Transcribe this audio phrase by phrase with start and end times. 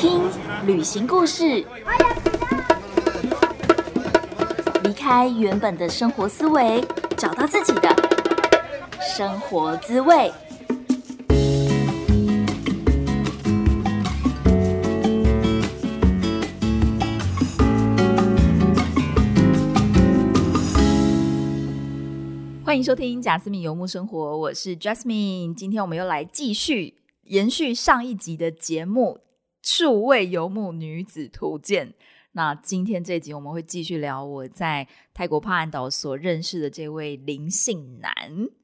[0.00, 0.22] 听
[0.64, 1.62] 旅行故事，
[4.82, 6.82] 离开原本的生活思维，
[7.18, 7.94] 找到自己的
[8.98, 10.32] 生活滋味。
[22.64, 25.52] 欢迎收听贾斯敏游牧生活，我是 Jasmine。
[25.52, 26.94] 今天我们又来继续
[27.24, 29.18] 延续上一集的节目
[29.62, 31.88] 《数位游牧女子图鉴》。
[32.32, 38.10] 那今天这集我们会继续聊我在泰国帕岸岛所认识的这位林姓男。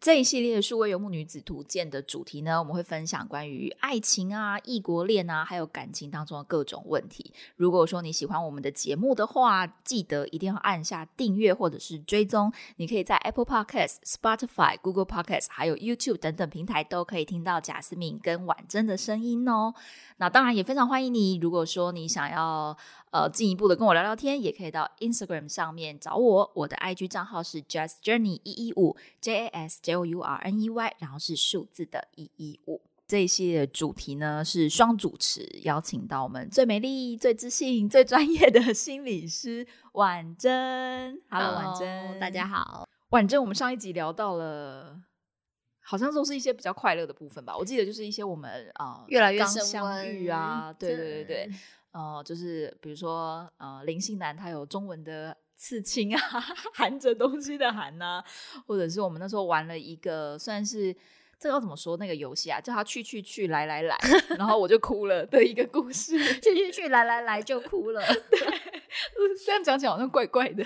[0.00, 7.32] 这一系列数位游牧女子图鉴的主题呢，我们会分享关于爱情啊、异国恋啊，还有感情当中的各种问题。
[7.56, 12.52] 如果说你喜欢我们的节目的话，记得一定要按下订阅或者是追踪。
[12.76, 19.74] 你可以在 Apple Podcast、Spotify、Google Podcast 还有 YouTube 等等平台都可以听到贾斯敏跟婉珍的声音哦。
[20.18, 22.74] 那当然也非常欢迎你，如果说你想要
[23.10, 30.60] 呃进一步的跟我聊聊天，也可以到 Instagram 上面找我，我的 IG 账号是 Just Journey 一一五 J A S J O U R N
[30.60, 32.80] E Y，然后是数字的一一五。
[33.06, 41.22] 这一系列主题呢是双主持，邀请到我们最美丽、最自信、最专业的心理师婉珍。
[41.30, 42.88] Hello，婉珍，大家好。
[43.10, 45.00] 婉珍，我们上一集聊到了。
[45.88, 47.56] 好像都是一些比较快乐的部分吧。
[47.56, 51.50] 我记得就是一些我们啊，越来越刚相遇啊，对对对对，
[51.92, 56.20] 呃，就是比如说呃，林姓男他有中文的刺青啊，
[56.74, 58.22] 含着东西的含呐，
[58.66, 60.94] 或者是我们那时候玩了一个算是
[61.38, 63.98] 这个要怎么说那个游戏啊，叫他去去去来来来，
[64.38, 68.02] 然后我就哭了的一个故事， 去去去来来来就哭了。
[68.30, 68.38] 对，
[69.36, 70.64] 虽然讲起来好像怪怪的。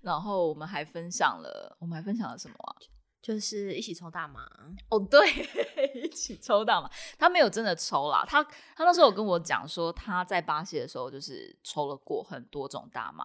[0.00, 2.74] 然后我们还分享了，我们还分享了什么啊？
[3.22, 4.44] 就是一起抽大麻
[4.90, 5.24] 哦，对，
[5.94, 6.90] 一起抽大麻。
[7.16, 8.42] 他没有真的抽啦，他
[8.74, 13.24] 他那时候有跟我讲说，他在巴西的时候就是抽了过很多种大麻，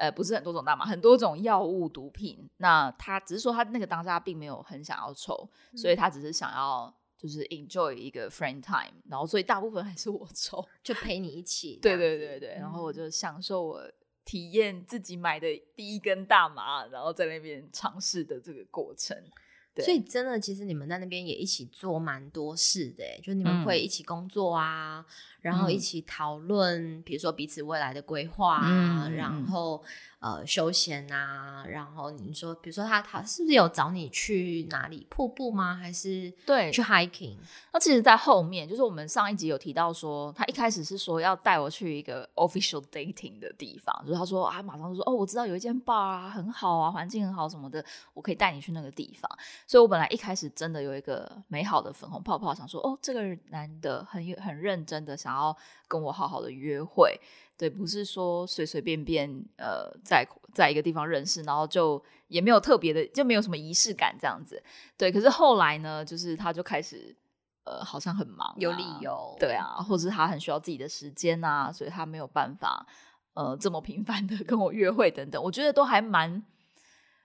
[0.00, 2.48] 呃，不是很多种大麻，很多种药物毒品。
[2.56, 11.78] 那他只是说他那个当下并没有很想要抽，所以他只是想要就是 enjoy 一个 friend time，然后所以大部分还是我抽，就陪你一起。
[11.80, 13.90] 对对对对，然后我就享受我。
[14.22, 19.16] 体验自己买的第一根大麻，然后在那边尝试的这个过程。
[19.76, 25.04] 所以真的，其实你们在那边也一起做蛮多事的，就你们会一起工作啊，
[25.40, 29.82] 然后一起讨论，比如说彼此未来的规划啊，然后。
[30.20, 35.74] 呃，休闲啊，然后你说，比如说他他是不是有找你去哪里瀑布吗？
[35.74, 37.38] 还是对去 hiking？
[37.72, 49.38] 那其实，在后面就是我们上一集有提到说，他一开始是说要带我去一个 official dating 的地方，就是他说啊，马上就说哦，我知道有一间 bar 啊，很好啊，环境很好什么的，我可以带你去那个地方。
[49.66, 55.56] 所以我本来一开始真的有一个美好的粉红泡泡，想说哦，这个男的很很认真的想要
[55.88, 57.20] 跟我好好的约会。
[57.56, 64.62] 对，不是说随随便便呃，在在一个地方认识，然后就也没有特别的，就没有什么仪式感这样子。
[64.96, 67.14] 对，可是后来呢，就是他就开始
[67.64, 72.86] 呃，好像很忙，有理由，对啊，或者是他很需要自己的时间啊，所以他没有办法
[73.34, 75.42] 呃这么频繁的 跟我约会等等。
[75.42, 76.42] 我觉得都还蛮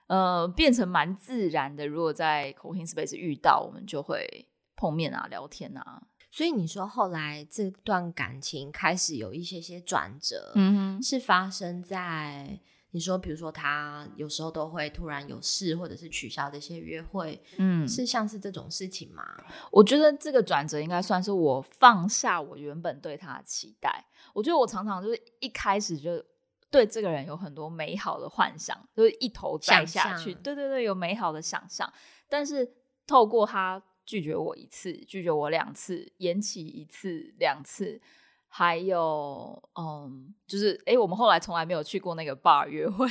[0.08, 1.86] 呃，变成蛮自然的。
[1.86, 4.46] 如果在 coworking space 遇到，我们就会
[4.76, 6.02] 碰面啊，聊天啊。
[6.36, 12.60] 所以你说后来这段感情开始有一些些转折，嗯哼，是发生在
[12.90, 19.24] 你说，比如说他有时候都会突然有事，或者是取消这些约会，嗯，是像是这种事情吗？
[19.72, 24.04] 我觉得这个转折应该算是我放下我原本对他的期待。
[24.34, 26.22] 我觉得我常常就是一开始就
[26.70, 31.90] 对这个人有很多美好的幻想，就是一头栽下去，对对对，有美好的想象，
[32.28, 32.74] 但是
[33.06, 33.82] 透过他。
[34.06, 38.00] 拒绝我一次，拒绝我两次，延期一次、两次，
[38.46, 43.06] 还有，嗯，就是哎，我们后来从来没有去过那个 bar 约会，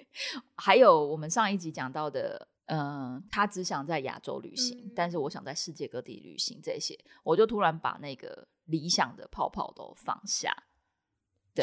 [0.56, 10.64] 还有我们上一集讲到的，嗯，他只想在亚洲旅行，但是我想在世界各地旅行，这些，我就突然把那个理想的泡泡都放下。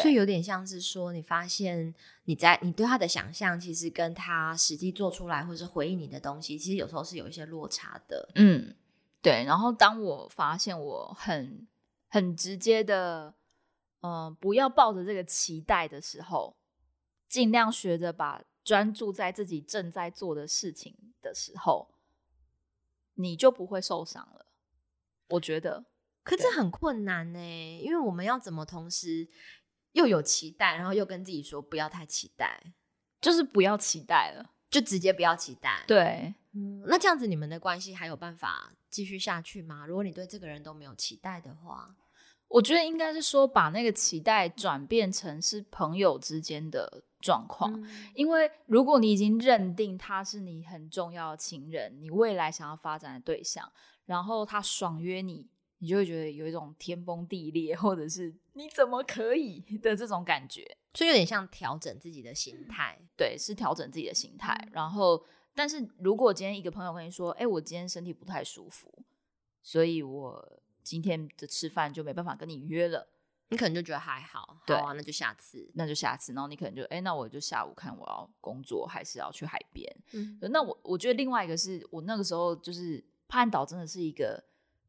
[0.01, 1.93] 所以有点像是说，你发现
[2.25, 8.29] 你在你对他的想象，其实跟他实际做出来或者是回应你的东西，其实有时候是有一些落差的。
[8.35, 8.75] 嗯，
[9.21, 9.43] 对。
[9.45, 11.67] 然后当我发现我很
[12.07, 13.33] 很直接的，
[14.01, 16.55] 嗯，不要抱着这个期待的时候，
[17.27, 21.89] 尽量学着把专注在自己正在做的事情的时候，
[23.13, 24.45] 你就不会受伤了。
[25.29, 25.85] 我觉得，
[26.23, 29.29] 可这很困难呢，因为我们要怎么同时。
[29.95, 32.61] 又有期待，然后又跟自己说不要太期待，
[33.19, 35.83] 就是不要期待了，就直接不要期待。
[35.87, 39.85] 对，嗯，那这样子你们的关系还有办法继续下去吗？
[39.87, 41.95] 如果你对这个人都没有期待的话，
[42.47, 47.83] 我觉得应该是说，把那个期待转变成是朋友之间的状况。
[48.13, 53.71] 因为如果你已经认定他是你很重要的情人，你未来想要发展的对象，
[54.05, 55.47] 然后他爽约你，
[55.79, 60.77] 你就会觉得有一种天崩地裂，或者是你怎么可以的这种感觉。
[60.93, 64.55] 所以有点像调整自己的心态，对，是调整自己的心态。
[64.71, 65.23] 然后，
[65.53, 69.03] 但是如果今天一个朋友跟你说：“哎，我今天身体不太舒服，
[69.61, 70.51] 所以我。”
[70.85, 73.07] 今天的吃饭就没办法跟你约了，
[73.49, 76.31] 你可能就觉得还好，对啊，那就下次，那就下次。
[76.33, 79.91] 然后你可能就，哎，那我就下午看我要工作还是要去海边。
[80.13, 84.43] 嗯，那我我觉得另外一个是我那个时候就是帕岸岛真的是一个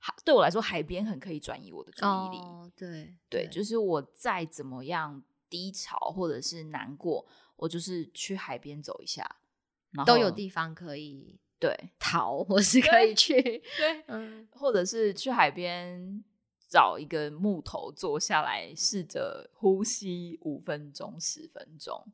[0.06, 2.38] 海，对我来说海边很可以转移我的注意力。
[2.38, 5.20] 哦，对对，就是我再怎么样
[5.50, 7.26] 低潮或者是难过，
[7.56, 9.38] 我就是去海边走一下，
[10.06, 11.40] 都有地方可以。
[11.58, 13.40] 对，逃或是可以去，
[13.78, 16.22] 对，嗯，或者是去海边
[16.68, 22.12] 找一个木头坐下来，试着呼吸五分钟、十分钟。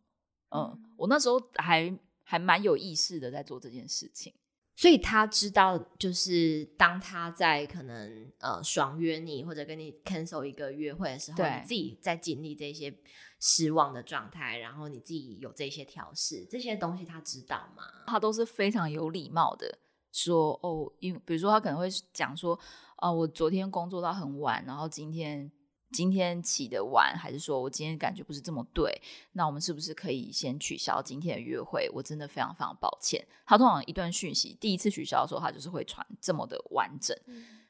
[0.50, 1.92] 嗯，我那时候还
[2.22, 4.32] 还蛮有意识的在做这件事情。
[4.74, 12.92] 所以他知道，就是当他在可能呃爽约你或者跟你 cancel 一个约会的时候，你自己在经历这些
[13.38, 17.84] 失望的状态，然后你自己有这些调试，这些东西他知道吗？
[18.06, 19.78] 他都是非常有礼貌的
[20.10, 22.58] 说哦，因为比如说他可能会讲说
[22.96, 25.52] 啊，我昨天工作到很晚，然后今天。
[25.92, 28.90] 今天起的晚，还是说我今天感觉不是这么对？
[29.32, 31.88] 那我们是不是可以先取消今天的约会？
[31.92, 33.24] 我真的非常非常抱歉。
[33.46, 37.16] 他通常一段讯息，第一次取消的时候，他就是会传这么的完整。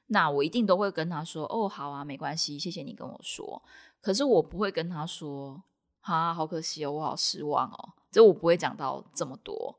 [0.06, 3.62] 那我一定都会跟他说：“哦，好啊，没关系，谢谢你跟我说。”
[4.00, 5.62] 可是我不会跟他说
[6.02, 9.78] ：“啊，好可惜哦，我好失望哦。”这我不会讲到这么多，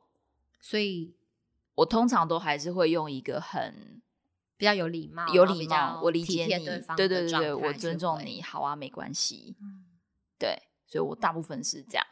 [0.60, 1.16] 所以
[1.76, 4.02] 我通常都还是会用一个很。
[4.64, 6.66] 比较有礼貌，有礼貌，我理解你，
[6.96, 9.58] 对对对对，我尊重你，好啊，没关系，
[10.40, 10.58] 对，
[10.88, 12.08] 所以我大部分是这样，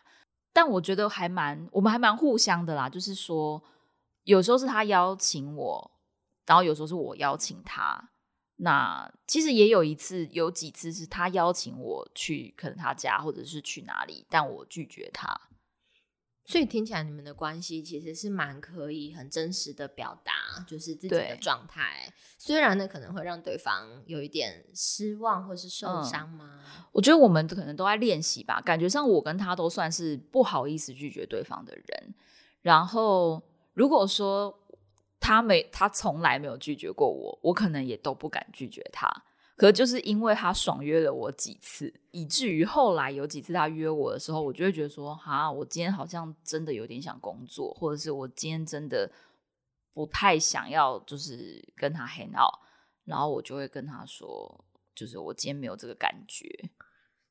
[0.52, 3.64] 但我觉得还蛮，我们还蛮互相的啦，就是说，
[4.26, 5.92] 有时候是他邀请我，
[6.46, 8.10] 然后有时候是我邀请他，
[8.58, 15.40] 那其实也有一次，有几次是他邀请我去，可能他家或者是去哪里，但我拒绝他。
[16.46, 20.34] 所以听起来你们的关系其实是蛮可以很真实的表达，
[20.68, 22.12] 就是自己的状态。
[22.38, 26.60] 虽然呢可能会让对方有一点失望或是受伤吗？
[26.92, 28.60] 我觉得我们可能都在练习吧。
[28.60, 32.16] 感觉上我跟他都算是不好意思拒绝对方的人。
[32.62, 33.42] 然后
[33.74, 34.60] 如果说
[35.20, 39.08] 他没他从来没有拒绝过我，我可能也都不敢拒绝他。
[39.62, 49.12] 可就是因为他爽约了我几次，以至于后来有几次他约我的时候，我就会觉得说，哈，我今天好像真的有点想工作，或者是我今天真的
[49.94, 52.56] 不太想要，就是跟他 hang out，
[53.04, 54.66] 然后我就会跟他说，
[54.96, 56.72] 就是我今天没有这个感觉，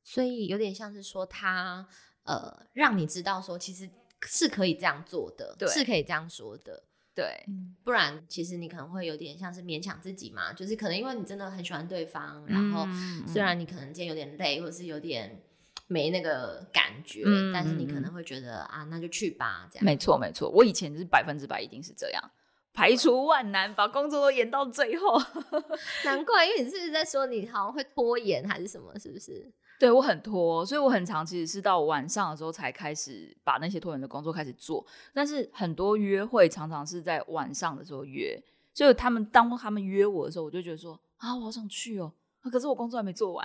[0.01, 1.85] 所以有点像是说他
[2.23, 3.89] 呃，让你知道说其实
[4.21, 6.85] 是可以这样做的，是可以这样说的。
[7.13, 7.45] 对，
[7.83, 12.87] 不然其实你可能会有点像是勉强自己嘛，就是可能因为你真的很喜欢对方，然后
[13.27, 15.41] 虽然你可能今天有点累，或者是有点
[15.87, 17.23] 没那个感觉，
[17.53, 19.85] 但是你可能会觉得啊，那就去吧，这样。
[19.85, 22.31] 没错，没错，我以前是百分之百一定是这样，
[22.73, 25.21] 排除万难把工作都延到最后。
[26.05, 28.97] 难怪，因为你是不是在说你好像会拖延还是什么？
[28.97, 29.51] 是不是？
[29.81, 34.85] 对我很拖，所以我很长其实是到晚上的时候才开始把那些拖延的工作开始做。
[35.11, 38.39] 但是很多约会常常是在晚上的时候约，
[38.75, 42.13] 所以他们当他们约我的时候，我就觉得说啊，我好想去哦，
[42.51, 43.43] 可是我工作还没做完，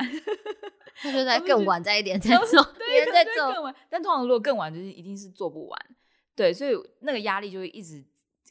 [1.00, 3.75] 他就在更晚再一点再做， 别人在做更晚。
[3.88, 5.97] 但通常如果更晚，就是一定是做不完。
[6.35, 8.05] 对，所以那个压力就会一直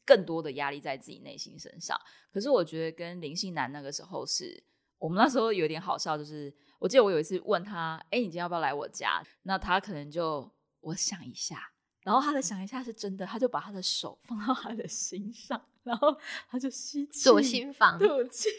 [0.04, 1.96] 更多的压力在自己内心身上。
[2.34, 4.63] 可是我觉得跟林信男那个时候是
[4.98, 6.51] 我们那时候有点好笑，就是。
[6.86, 10.48] 我记得我有一次问他：“哎，你今天要不要来我家？”那他可能就
[10.82, 11.72] 我想一下，
[12.04, 16.15] 然后他的想一下是真的，他就把他的手放到他的心上，然后
[16.48, 18.50] 他就吸气，左心房吐气，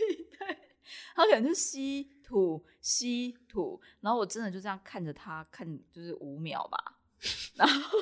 [0.40, 0.59] 对，
[1.14, 6.99] 他可能就吸吐吸吐，然后我真的就这样看着他看，就是五秒吧，
[7.54, 7.99] 然后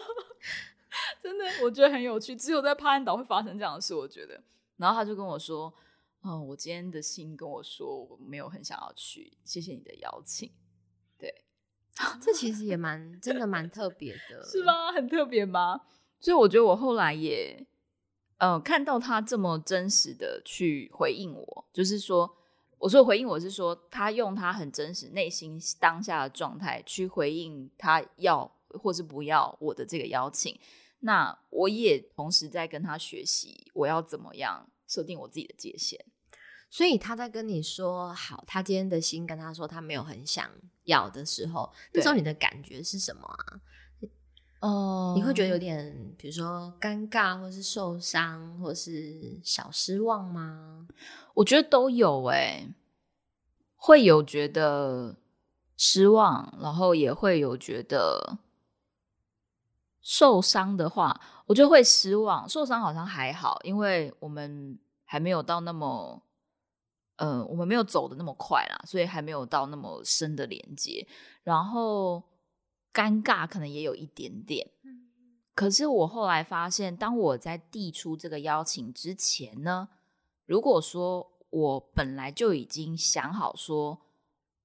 [1.23, 4.43] 真的我觉得很有趣，只有在帕安岛会发生这样的事，我觉得。
[4.78, 5.71] 然后他就跟我说。
[6.25, 10.50] 哦，我今天的信跟我说，我没有很想要去，谢谢你的邀请。
[11.19, 11.45] 对，
[12.19, 14.90] 这其实也蛮真的蛮特别的， 是吗？
[14.90, 15.83] 很特别吗？
[16.19, 17.66] 所以我觉得我后来也，
[18.38, 22.35] 呃，看到他这么真实的去回应我，就是说，
[22.78, 30.59] 我说回应我是说，他用他很真实内心当下的状态去回应他要或是不要我的这个邀请，
[31.00, 36.02] 那我也同时在跟他学习，我要怎么样设定我自己的界限。
[36.75, 40.50] 所以他在跟你说好，他今天的心跟他说他没有很想
[40.83, 43.61] 要的时候，那时候你的感觉是什么啊？
[44.59, 50.88] 哦，你会觉得有点，比如说尴尬，或是受伤，或是小失望吗？
[51.35, 52.66] 我觉得都有哎，
[53.76, 55.14] 会有觉得
[55.76, 58.38] 失望，然后也会有觉得
[60.02, 62.49] 受伤的话，我觉得会失望。
[62.49, 66.21] 受伤好像还好，因为我们还没有到那么。
[67.16, 71.06] 呃，我们没有走的那么快啦，所以还没有到那么深的连接。
[71.44, 72.23] 然后
[72.92, 74.68] 尴尬可能也有一点点。
[75.54, 79.88] 可是我后来发现，当我在递出这个邀请之前呢，
[80.44, 84.00] 如果说我本来就已经想好说，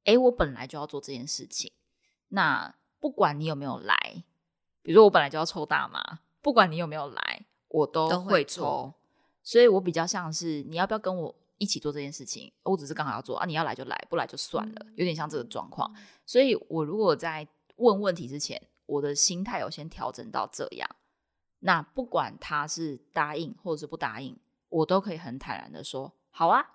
[0.06, 1.72] 哎，我本来就要做这件事情，
[2.30, 4.24] 那不管你有没有来，
[4.82, 8.92] 比如说我本来就要抽大麻，不管你有没有来，我都会抽。
[9.44, 11.36] 所以我比较像是你要不要跟我。
[11.60, 13.46] 一起做这件事情，我只是刚好要做啊！
[13.46, 15.94] 你要来就来，不来就算了，有点像这个状况。
[16.26, 20.90] 所以，我如果在问问题之前，我的心态有先调整到这样，
[21.60, 24.36] 那不管他是答应或者是不答应，
[24.70, 26.66] 我都可以很坦然的说好啊，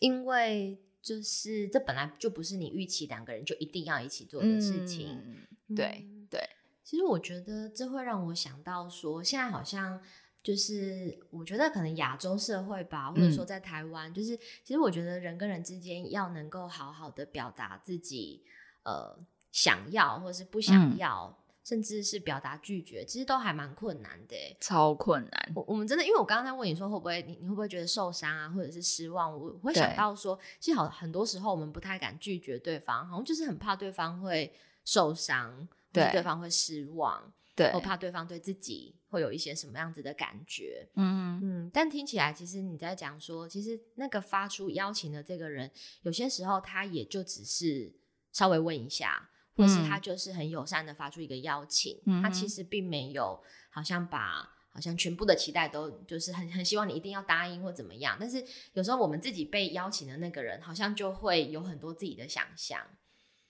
[0.00, 5.46] 因为就是这本来就不是你预期两个人就一定要一起做的事情。
[5.74, 6.48] 对对，
[6.84, 10.00] 其实我觉得这会让我想到说，现在好像。
[10.46, 18.44] 就是我觉得可能亚洲社会吧，或者说在台湾，就是其实我觉得人跟人之间要能够好好的表达自己，
[18.84, 19.18] 呃，
[19.50, 25.52] 想要或是不想要，甚至是表达拒绝，其实都还蛮困难的，超困难。
[25.56, 29.36] 我我们真的，因为我刚刚在问你说会不会你你会不会觉得受伤啊，或者是失望？
[29.36, 37.32] 我会想到说，其实好很多时候我们不太敢拒绝对方，好像就是很怕对方会受伤，对，对方会失望。
[37.56, 41.40] 对，我怕对方对自己会有一些什么样子的感觉，嗯。
[41.42, 45.70] 嗯，但听起来其实你在讲说，其实那个发出邀请的这个人，
[46.02, 47.90] 有些时候他也就只是
[48.30, 58.44] 稍微问一下，或是他就是很友善的发出一个邀请，他其实并没有好像把好像全部的期待都就是很很希望你一定要答应或怎么样，但是
[58.74, 62.80] 有时候我们自己被邀请的那个人，好像就会有很多自己的想象，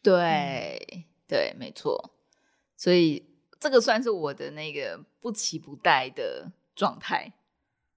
[0.03, 2.15] 对对，没错，
[2.77, 3.36] 所以。
[3.67, 7.33] 这个算是我的那个不期不待的状态，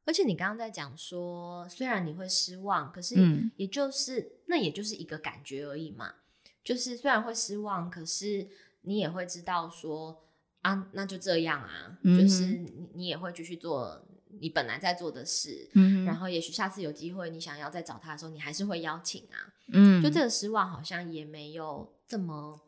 [0.04, 3.16] 而且你刚刚在讲说，虽然你会失望，可是
[3.56, 6.16] 也就是那也就是一个感觉而已嘛。
[6.64, 8.50] 就是虽然会失望，可是
[8.82, 10.24] 你也会知道说
[10.62, 14.04] 啊，那就这样啊，就是你你也会继续做
[14.40, 22.60] 你本来在做的事，嗯，然后也许下次有机会你想要再找他的时候，你还是会邀请啊，嗯，就这个失望好像也没有这么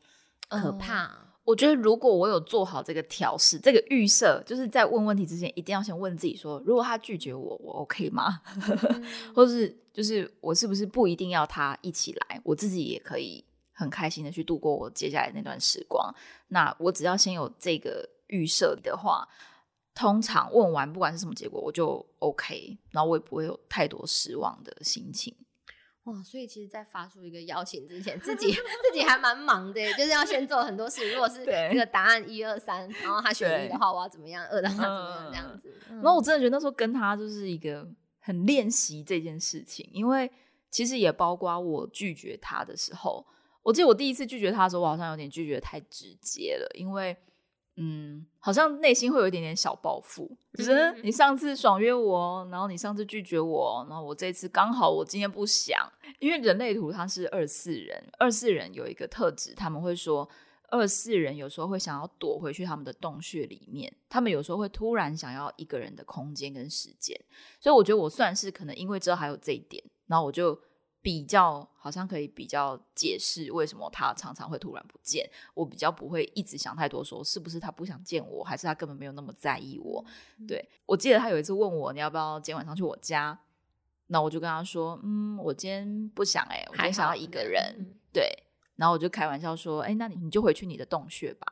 [0.47, 1.30] 可怕。
[1.43, 8.41] 我觉得，如果我有做好这个调试、这个预设，就是在问问题之前，一定要先问自己说：如果他拒绝我，我 OK 吗？
[9.33, 13.43] 或是就是我是不是不一定要他一起来，我自己也可以
[13.73, 16.13] 很开心的去度过我接下来那段时光？
[16.49, 19.27] 那我只要先有这个预设的话，
[19.95, 25.35] 通常问完不管是什么结果，我就 OK，然后我也不会有太多失望的心情。
[26.05, 31.11] 哇，所以其实，在发出一个邀请之前，自己自己还蛮忙的，就是要先做很多事。
[31.13, 34.43] 如果是那个答案一二三，然后他选一的话，我要怎么样？
[34.47, 35.31] 二的话怎么样？
[35.31, 35.73] 这样子。
[35.89, 37.87] 然后我真的觉得那时候跟他就是一个
[38.19, 40.31] 很练习这件事情，因为
[40.69, 43.25] 其实也包括我拒绝他的时候，
[43.61, 47.15] 我记得我第一次拒绝他的时候，我好像有点拒绝太直接了，因为。
[47.77, 55.79] 嗯，好像内心会有一点点小报复，就是你上次爽约我，然后你上次拒绝我，然后我这次刚好我今天不想，
[56.19, 60.29] 因为人类图它是二四人，二四人有一个特质，他们会说
[60.67, 67.19] 二四人有时候会想要躲回去他们的洞穴里面，他们有时候会突然想要一个人的空间跟时间，
[67.59, 70.59] 所以我觉得我算是可能因为知道还有这一点，然后我就。
[71.01, 80.05] 比较好像可以比较解释为什么他常常会突然不见，我比较不会一直想太多，说是不是他不想见我，还是他根本没有那么在意我。
[80.47, 83.39] 对我记得他有一次问我你要不要今天晚上去我家，
[84.07, 87.95] 那我就跟他说，嗯，我今天不想哎，我今天想要一个人。
[88.13, 88.29] 对，
[88.75, 91.47] 然后我就开玩笑说，哎，那你你就回去你的洞穴吧。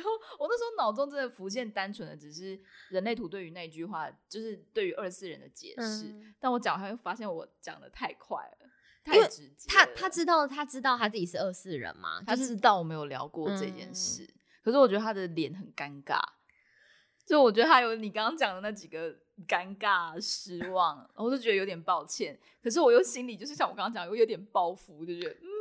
[0.00, 2.58] 后，我那时候脑中真的浮现单纯的只是
[2.90, 6.14] 人类图对于那句话，就是对于二四人的解释。
[6.38, 8.68] 但我讲，他又发现我讲的太快了，
[9.04, 9.68] 太直接。
[9.68, 12.22] 他他知道他知道他自己是二四人吗？
[12.26, 14.28] 他知道我没有聊过这件事，
[14.62, 16.20] 可是我觉得他的脸很尴尬，
[17.24, 19.14] 就我觉得他有你刚刚讲的那几个
[19.46, 22.38] 尴尬、失望，我就觉得有点抱歉。
[22.62, 25.55] 可是我又心里就是像我刚刚讲，又有点包袱，就觉得嗯。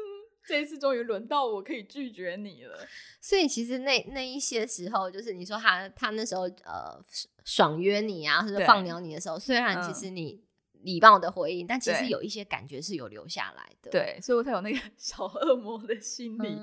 [0.48, 2.88] 这一次终于轮到我可以拒绝你了。
[3.20, 7.02] 所以其实那那一些时候，就是你说他他那时候呃
[7.44, 10.44] 爽约你啊，或者放鸟你的时候，虽然其实你
[10.82, 13.90] 礼貌的回应，但其实有一些感觉是有留下来的。
[13.90, 16.56] 对，所以我才有那个 小恶魔的心理。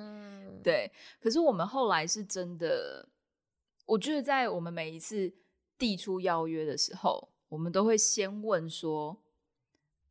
[0.62, 3.08] 对，可是我们后来是真的，
[3.86, 5.32] 我觉得在我们每一次
[5.76, 9.20] 递出邀约的时候，我们都会先问说，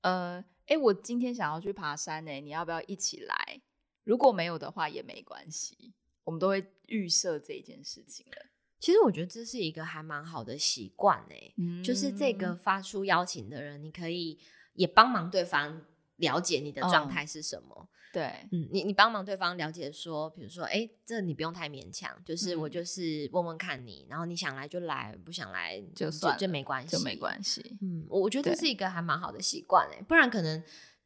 [0.01, 0.43] 呃。
[0.67, 3.61] 哎，我今天想要去爬山呢，你要不要一起来？
[4.03, 8.47] 如果没有的话也没关系，我们都会预设这一件事情的。
[8.79, 11.53] 其实我觉得这是一个还蛮好的习惯哎，
[11.83, 14.39] 就是这个发出邀请的人，你可以
[14.73, 17.89] 也帮忙对方了解你的状态是什么。
[18.13, 27.77] 对，嗯，你你帮忙对方了解说，比如说，哎，这你不用太勉强，就是我就是问问看你，然后你想来就来，不想来就算就没关系，就没关系。
[27.81, 30.61] 嗯，我我觉得这是一个还蛮好的习惯哎，不然可能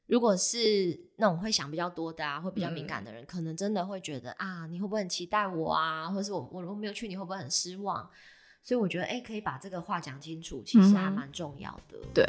[0.08, 8.10] 如果是那种会想比较多的啊，会比较敏感的人，可能真的会觉得啊，你会不会很期待我啊，或者是我我如果没有去，你会不会很失望？
[8.64, 12.00] 所以我觉得，哎，可以把这个话讲清楚，其实还蛮重要的。
[12.16, 12.26] 对。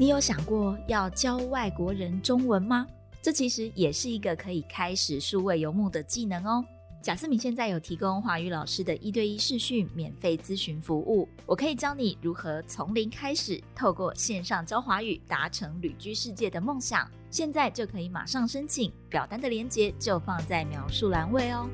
[0.00, 2.86] 你有想过要教外国人中文吗？
[3.20, 6.64] 这其实也是一个可以开始数位游牧的技能哦。
[7.02, 17.06] 贾思敏现在有提供华语老师的一对一视讯免费咨询服务，我可以教你如何从零开始，透过线上教华语达成旅居世界的梦想。
[17.28, 21.68] 现在就可以马上申请，表单的链接就放在描述栏位哦。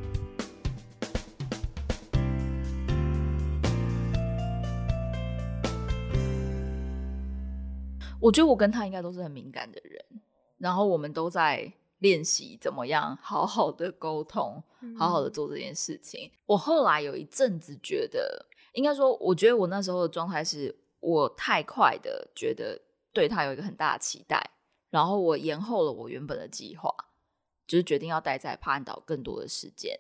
[8.26, 10.04] 我觉得我跟他应该都是很敏感的人，
[10.58, 14.60] 然后我们都在练习怎么样好好的沟通，
[14.98, 16.28] 好好的做这件事情。
[16.44, 22.80] 我后来有一阵子觉得，应该说，我觉得我那时候的状态是我太快的觉得
[23.12, 24.50] 对他有一个很大的期待，
[24.90, 26.92] 然后我延后了我原本的计划，
[27.64, 29.96] 就是决定要待在帕岸岛更多的时间，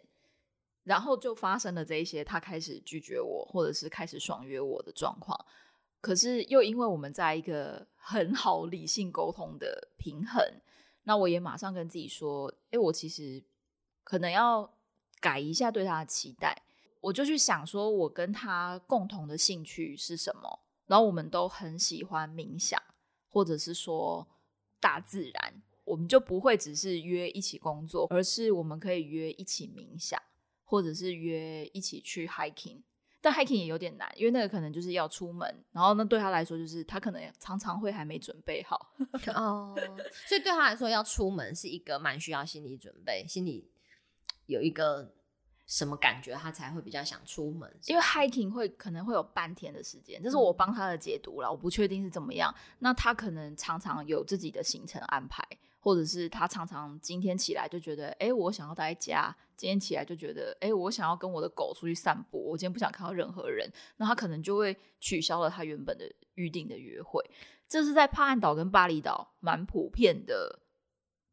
[0.82, 5.46] 然后就发生了这一些，他开始拒绝我，或者是开始爽约我的状况。
[6.06, 10.40] 可是又因为我们在一个很好理性沟通的平衡，
[11.02, 13.42] 那我也马上跟自己说：“哎，我其实
[14.04, 14.72] 可能要
[15.20, 16.62] 改一下对他的期待。”
[17.02, 20.60] 我就去想说，我跟他共同的兴趣是什么？
[20.86, 22.80] 然后我们都很喜欢冥想，
[23.28, 24.24] 或者是说
[24.78, 30.22] 大自然，我们就不会只是约一起工作，而是我们可以约一起冥想，
[30.64, 32.82] 或者是约一起去 hiking。
[33.26, 38.94] 但 hiking 也有点难，因为那个可能就是要出门，然后那对他来说就是他可能常常会还没准备好。
[39.34, 39.76] 哦，
[40.28, 43.68] 所以对他来说要出门是一个蛮需要心理准备，心理
[44.46, 45.12] 有一个
[45.66, 55.44] 什么感觉他才会比较想出门，因为 hiking 会可能会有半天的时间，这是我帮他的解读了，我不确定是怎么样，那他可能常常有自己的行程安排。
[55.86, 59.36] 或者是他常常今天起来就觉得，哎，我想要待在家。
[59.56, 62.44] 今天起来就觉得，哎，我想要跟我的狗出去散步。
[62.50, 67.22] 我今天不想看到任何人，那他可能就会取消了他原本的预定的约会。
[67.68, 70.58] 这是在帕岸岛跟巴厘岛蛮普遍的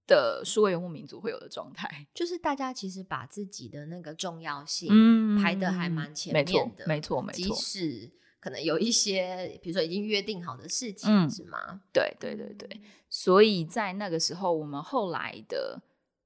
[0.05, 6.45] 的数位游牧民族会有的状态，就是大家其实把自己的那个重要性排的还蛮前面
[6.77, 8.11] 的，没错，没错，即使。
[8.43, 11.79] 可能有一些，比如说已经约定好的事情，是吗？
[11.93, 15.81] 对对对对，所以在那个时候，我们后来的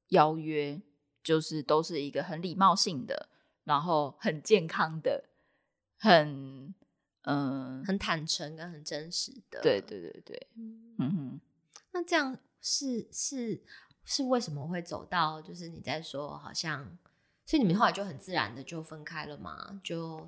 [0.07, 0.81] 邀约
[1.21, 3.29] 就是都是一个很礼貌性的，
[3.65, 5.25] 然后很健康的，
[5.99, 6.73] 很
[7.21, 9.61] 嗯，很坦诚跟很真实的。
[9.61, 11.41] 对对对对，嗯哼。
[11.91, 13.61] 那这样是是
[14.03, 16.97] 是为什么会走到就是你在说好像，
[17.45, 19.79] 所以你们后来就很自然的就分开了嘛？
[19.83, 20.27] 就。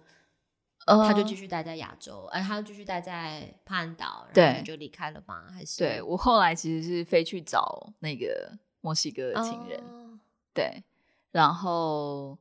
[0.86, 5.46] 他就继续待在亚洲，哎，他就继续待在帕岸岛，然后就离开了吗？
[5.54, 10.20] 还是对我后来其实是飞去找那个墨西哥的情人，
[10.54, 10.84] 对，
[11.32, 12.38] 然后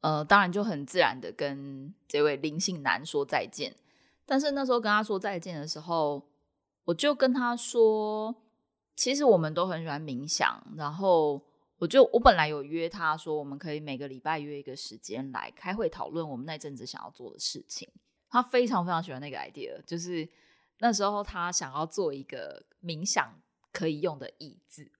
[0.00, 3.74] 呃，当然就很自然的跟这位林姓男说再见。
[4.26, 6.26] 但是那时候跟他说再见的时候，
[6.84, 8.34] 我就跟他说，
[8.96, 11.40] 其实我们都很喜欢冥想，然后。
[11.84, 17.86] 我就我本来有约他说，我们可以每个礼拜约一个时间来开会讨论我们那阵子想要做的事情。
[18.30, 20.26] 他非常非常喜欢那个 idea，就是
[20.78, 23.38] 那时候他想要做一个冥想
[23.70, 24.90] 可以用的椅子，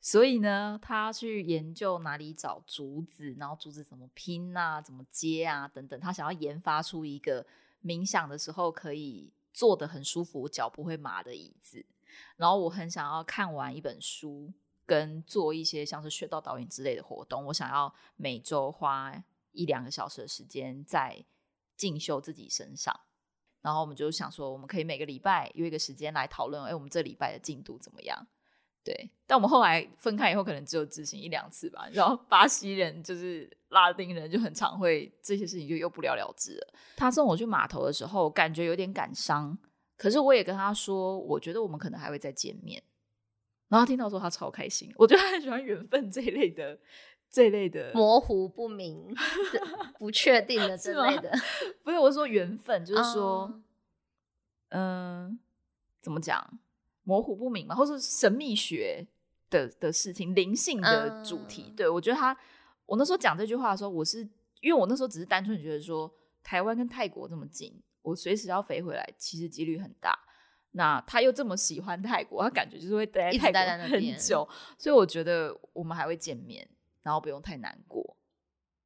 [0.00, 7.46] 所以呢，他去研究哪里找竹子，然后竹子怎么拼啊，怎么接啊等等，他想要研发出一个
[7.84, 11.84] 冥想的时候可以坐的很舒服、脚不会麻的椅子。
[12.38, 14.54] 然后我很想要看完一本书。
[14.86, 19.12] 跟做一些像是学到导演之类的活动，我想要每周花
[19.52, 21.24] 一两个小时的时间在
[21.76, 22.98] 进修自己身上。
[23.60, 28.26] 然后我们就想说，我们可以每个礼拜约一个时间来讨论，哎，我们这礼拜的进度怎么样？
[28.84, 31.88] 对，但我们后来分开以后，可能只有执行一两次吧。
[31.92, 36.74] 然后巴西人就是拉丁人，就很常会这些事情就又不了了之了。
[36.96, 39.58] 他送我去码头的时候，感觉有点感伤，
[39.96, 42.80] 可是我也跟他说，我觉得我们可能还会再见面。
[43.68, 46.78] 然后听到说他超开心，我觉得他很喜欢缘分这一类的。
[47.28, 49.12] 这一类的模糊不明、
[49.98, 51.30] 不确定的 之类的，
[51.82, 53.60] 不是我说缘分，就是说，
[54.68, 55.38] 嗯，
[56.00, 56.58] 怎么讲，
[57.02, 59.06] 模糊不明嘛，或是神秘学
[59.50, 61.74] 的的事情、灵性的主题。
[61.76, 62.34] 对我觉得他，
[62.86, 64.20] 我那时候讲这句话的时候，我是
[64.60, 66.10] 因为我那时候只是单纯觉得说，
[66.42, 70.16] 台湾跟泰国这么近，我随时要飞回来，其实几率很大。
[70.76, 76.68] 那他又这么喜欢泰国，他感觉就是会待在泰国很久，所以我觉得我们还会见面。
[77.02, 78.16] 然后不用太难过，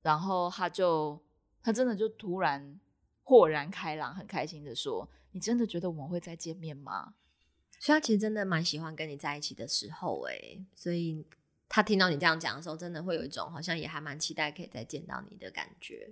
[0.02, 1.18] 然后他就
[1.62, 2.78] 他真的就突然
[3.22, 7.14] 豁然开朗，很开心的说：“你真的觉得我们会再见面吗？”
[7.80, 11.26] 所以他其实真的蛮喜欢跟你在一起的时候，哎，所以
[11.66, 16.10] 他听到你这样讲的时候，真的会有一种好像也还蛮期待可以再见到你的感觉。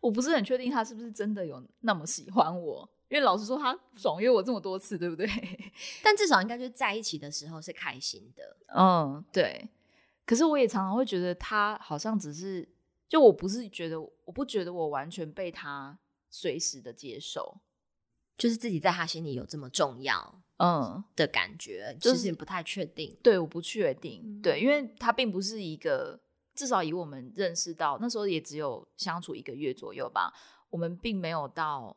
[0.00, 5.26] 我不是很确定他是不是真的有那么喜欢我，因为老实说他爽约我这么多次，对不对？
[6.02, 8.56] 但至少应该就在一起的时候是开心的。
[8.76, 9.68] 嗯，对。
[10.26, 12.68] 可是我也常常会觉得他好像只是，
[13.08, 17.58] 就我不是觉得，我不觉得我完全被他随时的接受，
[18.36, 23.16] 就是自己在他心里有这么重要，嗯的感觉，就是不太确定。
[23.22, 24.38] 对，我不确定。
[24.42, 26.20] 对，因为他并不是一个，
[26.54, 30.30] 至少以我们认识到那时候也只有相处一个月左右吧，
[30.68, 31.96] 我们并没有到，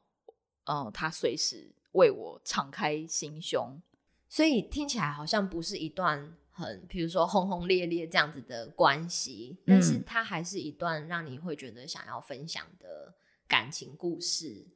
[0.66, 3.82] 呃，他随时为我敞开心胸，
[4.30, 6.38] 所以听起来好像不是一段。
[6.54, 13.16] 很，比如说轰轰烈烈这样子的关系，但是它还是一段让你会觉得想要分享的
[13.48, 14.68] 感情故事。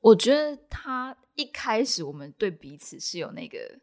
[0.00, 3.78] 我觉得他一开始我们对彼此是有那个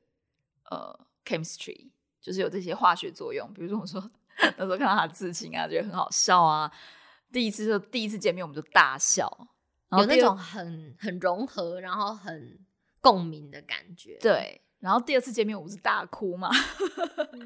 [0.70, 3.52] 呃 chemistry，就是有这些化学作用。
[3.54, 6.70] 比如说我说那时候看到他刺青啊，觉得很好笑啊。
[7.32, 9.48] 第一次就第一次见面我们就大笑，
[9.98, 12.60] 有那种很很融合，然后很
[13.00, 14.18] 共鸣的感觉。
[14.20, 14.62] 对。
[14.80, 16.50] 然后第二次见面，我不是大哭嘛，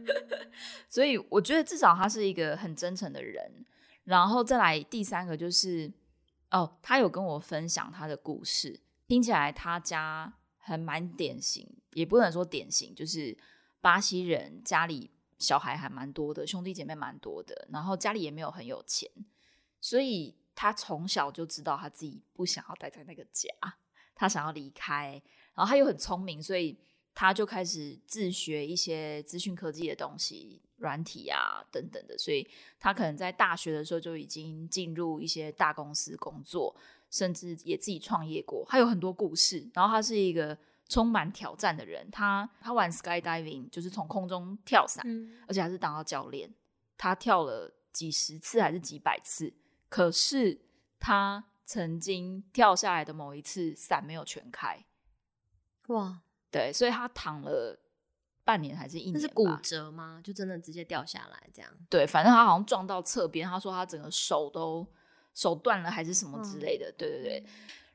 [0.87, 3.65] 所以我觉得至少他是一个很真诚的人。
[4.05, 5.91] 然后再来第三个就是，
[6.51, 13.37] 哦，他有跟我分享他的故事，听起来他家还蛮典型，也不能说典型，就是
[13.81, 19.11] 巴西人家里小孩还蛮多的，兄弟姐妹蛮多的，然后家里也没有很有钱，
[19.81, 23.49] 所以他从小就知道他自己不想要待在那个家，
[24.15, 25.21] 他想要离开。
[25.53, 26.79] 然后他又很聪明，所以。
[27.17, 32.45] 他就开始自学一些资讯科技的东西，软体啊等等的，所以
[32.77, 36.75] 他可能在大学的时候就已经进入一些大公司工作，
[37.09, 38.65] 甚至也自己创业过。
[38.67, 40.57] 他有很多故事，然后他是一个
[40.89, 42.05] 充满挑战的人。
[42.11, 45.01] 他他玩 skydiving，就是从空中跳伞，
[45.47, 46.53] 而且还是当到教练。
[46.97, 49.53] 他跳了几十次还是几百次，
[49.95, 50.59] 可是
[50.99, 54.85] 他曾经跳下来的某一次伞没有全开，
[55.87, 56.19] 哇！
[56.51, 57.79] 对，所以他躺了
[58.43, 59.13] 半年还是一年？
[59.13, 60.19] 那是骨折吗？
[60.21, 61.71] 就真的直接掉下来这样？
[61.89, 64.85] 对，反正他好像撞到侧边，他说他整个手都
[65.33, 66.91] 手断了还是什么之类的。
[66.97, 67.45] 对对对。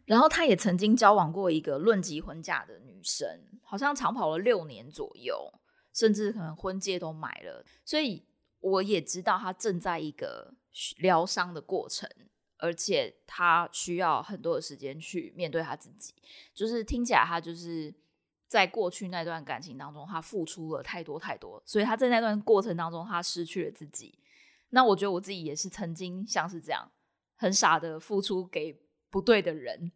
[0.07, 3.29] 然后他也曾经交往过一个论及婚嫁的女生，
[3.63, 5.53] 好像长跑了六年左右，
[5.93, 7.63] 甚至可能婚戒都买了。
[7.85, 8.25] 所以
[8.61, 10.55] 我也知道他正在一个
[10.99, 12.09] 疗伤的过程，
[12.59, 16.15] 而且他需要很多的时间去面对他自己。
[16.55, 17.95] 就是听起来他就是。
[18.51, 24.19] 在过去那段感情当中，他付出了太多太多，所以他在那段过程当中，他失去了自己。
[24.71, 26.91] 那我觉得我自己也是曾经像是这样，
[27.37, 28.77] 很傻的付出给
[29.09, 29.93] 不对的人，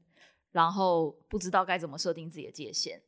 [0.53, 3.03] 然后不知道该怎么设定自己的界限。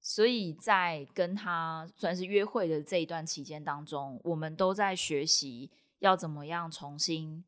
[0.00, 5.70] 所以在跟他算是约会的这一段期间当中，我们都在学习
[6.02, 7.42] 要怎么样重新，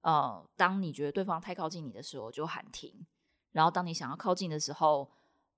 [0.00, 3.04] 呃，当你觉得对方太靠近你的时候，就喊停；
[3.52, 5.10] 然后当你想要靠近的时候，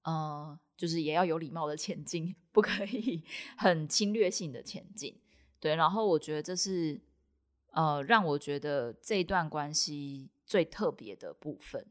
[0.03, 0.59] 呃。
[0.77, 3.25] 就是也要有礼貌的前进，不可以
[3.57, 5.19] 很侵略性的前进。
[5.59, 7.01] 对，然后我觉得这是
[7.71, 11.87] 呃让我觉得这段关系最特别的部分。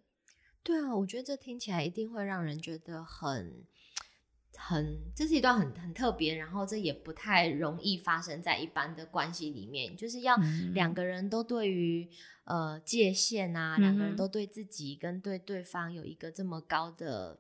[0.62, 3.66] 对啊，我觉得这听起来一定会让人觉得很
[4.58, 10.36] 很，这是一段很很特别，然后这也不太容易发生在一般的关系里面，就是要
[10.74, 12.10] 两个人都对于
[12.46, 17.40] 呃界限啊，两个人都对自己跟对对方有一个这么高的。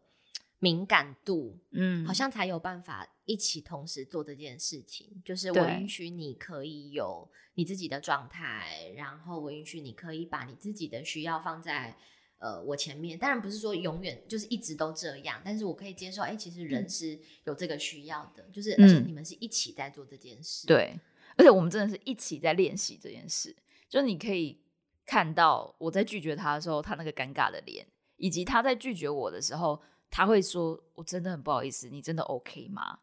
[0.57, 5.21] 敏感度，嗯，好像才有办法一起同时做这件事情。
[5.23, 11.95] 就是我允许你可以有你自己的状态，然后我允许你可以把你自己的需要放在
[12.37, 20.99] 呃，我前面当然不是说永远就是一直都这样，但是我可以接受，哎，其实人是有这个需要的，就是而且你们是一起在做这件事，对，
[21.37, 23.55] 而且我们真的是一起在练习这件事，
[23.89, 24.61] 就是你可以
[25.05, 32.99] 看到我在拒绝他的时候，他那个尴尬的脸，以及他在拒绝我的时候，他会说：“我真的很不好意思，你真的 OK 吗？”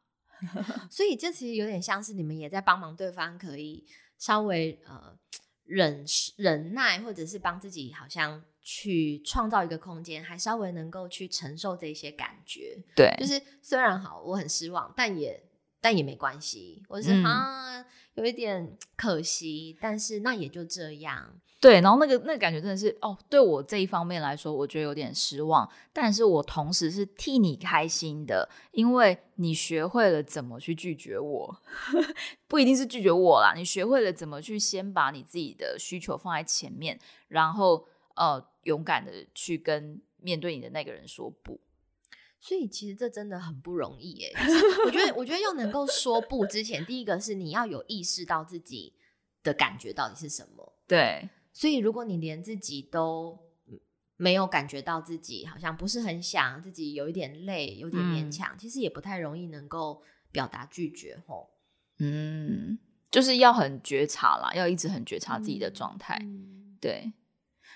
[0.90, 3.86] 所以这其实有点像是你们也在帮忙对方，可以
[4.18, 5.18] 稍微呃
[5.64, 6.04] 忍
[6.36, 8.44] 忍耐，或者是帮自己好像。
[8.62, 12.78] 去创造一个空间，还稍微能够去承受这些感觉。
[12.94, 15.42] 对，就是虽然好，我很失望，但也
[15.80, 16.80] 但也没关系。
[16.88, 21.40] 我是啊，有一点可惜，但是那也就这样。
[21.60, 25.68] 对，然后那个那个感觉真的是哦，对我这一方面来说，我觉得有点失望。
[25.92, 31.62] 但是我同时是替你开心的，因为你学会了怎么去拒绝我，
[32.46, 37.88] 不一定是拒绝我啦，你学会了怎么去先把你自己的需求放在前面，然后。
[38.22, 41.60] 呃，勇敢的去跟面对你的那个人说不，
[42.38, 44.32] 所以其实这真的很不容易耶。
[44.86, 48.94] 我觉得，我觉得要能够说不之前，第一个是你要有意识到自己
[49.42, 50.72] 的感觉到底是什么。
[50.86, 53.36] 对，所以如果你连自己都
[54.16, 61.20] 没有感觉到自己好像不是很想，自己有一点累，有点勉强，其实也不太容易能够表达拒绝。
[61.26, 61.50] 吼，
[61.98, 62.78] 嗯，
[63.10, 66.24] 就是要很觉察啦，要一直很觉察自己的状态。
[66.80, 67.12] 对。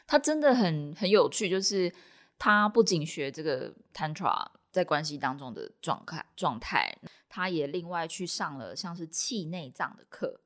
[0.06, 1.92] 他真的很很有趣，就是
[2.38, 6.96] 他不仅学这个 tantra 在关系当中的状态状态，
[7.28, 10.40] 他也另外去上了像是气内脏的课。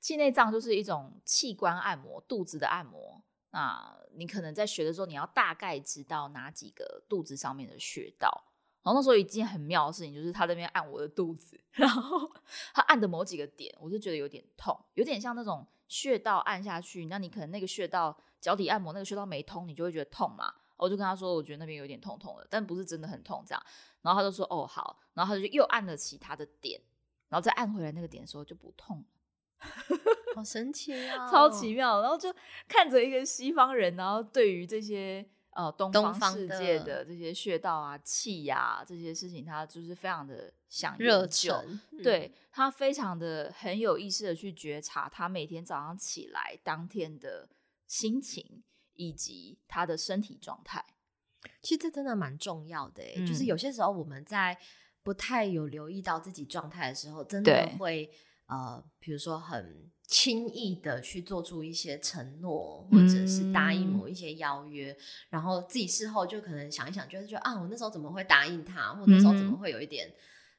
[0.00, 3.22] 气内脏就是一种器官按摩，肚子的按摩。
[3.52, 8.44] 那你可能在学的时候，你要大概知道哪几个肚子上面的穴道。
[8.82, 12.28] 然后那时候一件很妙的事情，就是他那边按我的肚子，然后
[12.72, 18.18] 他按的某几个点，我就觉得有点痛，有点像那种穴道按下去，那你可能那个穴道。
[18.40, 20.54] 脚底按摩那个穴道没通，你就会觉得痛嘛。
[20.76, 23.62] 我就跟他说，我觉得那边有点痛痛的，但不是真的很痛这样。
[24.00, 24.98] 然后他就说，哦好。
[25.12, 26.80] 然后他就又按了其他的点，
[27.28, 29.68] 然后再按回来那个点的时候就不痛了。
[30.34, 32.00] 好 神奇啊，超奇妙。
[32.00, 32.34] 然后就
[32.66, 41.78] 看着一个西方人，然后对于这些呃东方世界的这些穴道啊、气呀这些事情，他就是非常的想热忱。
[42.02, 47.46] 对他非常的很有意识的去觉察，他每天早上起来当天的。
[47.90, 48.62] 心情
[48.94, 50.84] 以及他的身体状态，
[51.60, 53.02] 其实这真的蛮重要的。
[53.26, 54.56] 就是有些时候我们在
[55.02, 58.08] 不太有留意到自己状态的时候，真的会
[58.46, 64.96] 呃，比如说很轻易的去做出一些承诺，或者是答应某一些邀约，
[65.28, 70.08] 然后自己事后就可能想一想，就是觉得就啊，我那时候怎么会答应他，或者那时候怎么会有一点。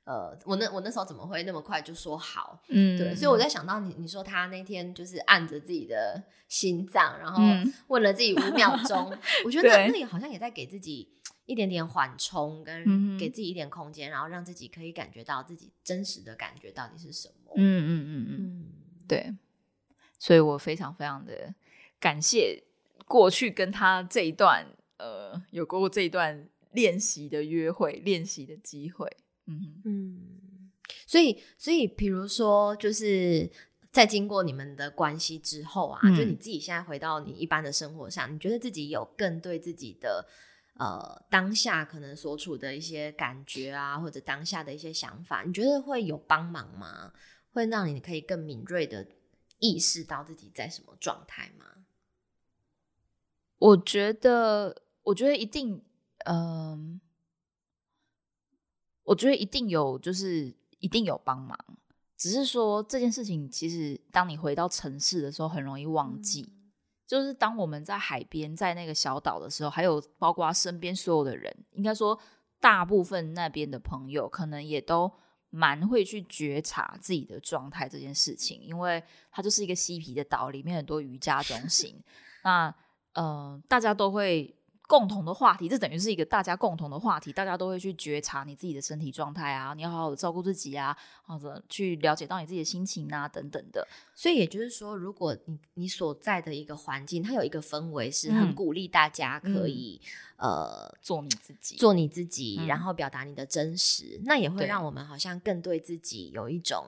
[0.03, 2.59] 呃，我那我那时候怎么会那么快就说好？
[2.69, 7.43] 嗯，对，所以我在想到你，你说他那天就是按着自己的心脏，然后
[7.87, 11.07] 问了自己五秒钟， 我觉得那里好像也在给自己
[11.45, 17.53] 一点点缓冲，跟给自己一点空间，然后让自己可以感觉到自己真实的感觉到底是什么。
[17.55, 18.65] 嗯嗯嗯嗯，
[19.07, 19.35] 对，
[20.17, 21.53] 所以我非常非常的
[21.99, 22.63] 感谢
[23.05, 24.65] 过去跟他这一段
[24.97, 29.07] 呃有过这一段练习的约会、练习的机会。
[29.47, 30.71] 嗯
[31.07, 33.49] 所以所以，比如说，就是
[33.91, 40.25] 在经过你们的关系之后啊，就你自己现在回到你一般的生活上，你觉得自己有更对自己的
[40.77, 47.13] 呃当下可能所处的一些感觉啊，或者当下的一些想法，你觉得会有帮忙吗？
[47.51, 49.05] 会让你可以更敏锐的
[49.59, 51.65] 意识到自己在什么状态吗？
[53.57, 55.83] 我觉得，我觉得一定，
[56.25, 57.01] 嗯。
[59.11, 61.57] 我觉得一定有，就是一定有帮忙。
[62.15, 66.53] 只是说这件事情，其实当你回到城市的时候，很容易忘记。
[67.05, 72.17] 就是当我们在海边，在那个小岛的时候，还有包括身边所有的人，应该说
[72.61, 75.11] 大部分那边的朋友，可能也都
[75.49, 82.01] 蛮会去觉察自己的状态这件事情，因为它就是一个嬉皮的岛，里面很多瑜伽中心。
[82.45, 82.73] 那
[83.11, 84.55] 呃，大家都会。
[84.91, 93.87] 共同的话题，这等于是一个大家共同的话题，大家都会去觉察你自己的身体状态啊，你要好好的照顾自己啊，或者去了解到你自己的心情啊，等等的。
[94.13, 100.01] 所以也就是说，如果你你所在的一个环境，它有一个氛围是很鼓励大家可以
[100.35, 106.87] 呃做你自己，做你自己，然后表达你的真实，那也会让我们好像更对自己有一种。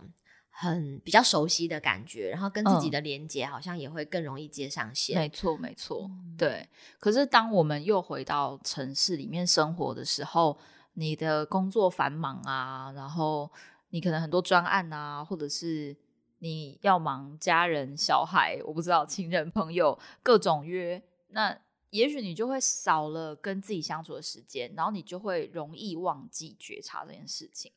[0.56, 5.18] 很比较熟悉的感觉，然后跟自己的连接好像也会更容易接上线。
[5.18, 6.70] 没错，没错，对。
[7.00, 10.58] 可是当我们又回到城市里面生活的时候，
[10.94, 13.52] 你的工作繁忙啊，然后
[13.90, 15.98] 你可能很多专案啊，或者是
[16.38, 21.58] 你要忙家人、小孩，我不知道亲人、朋友各种约，那
[21.90, 27.72] 也许你就会少了跟自己相处的时间，然后你就会容易忘记觉察这件事情。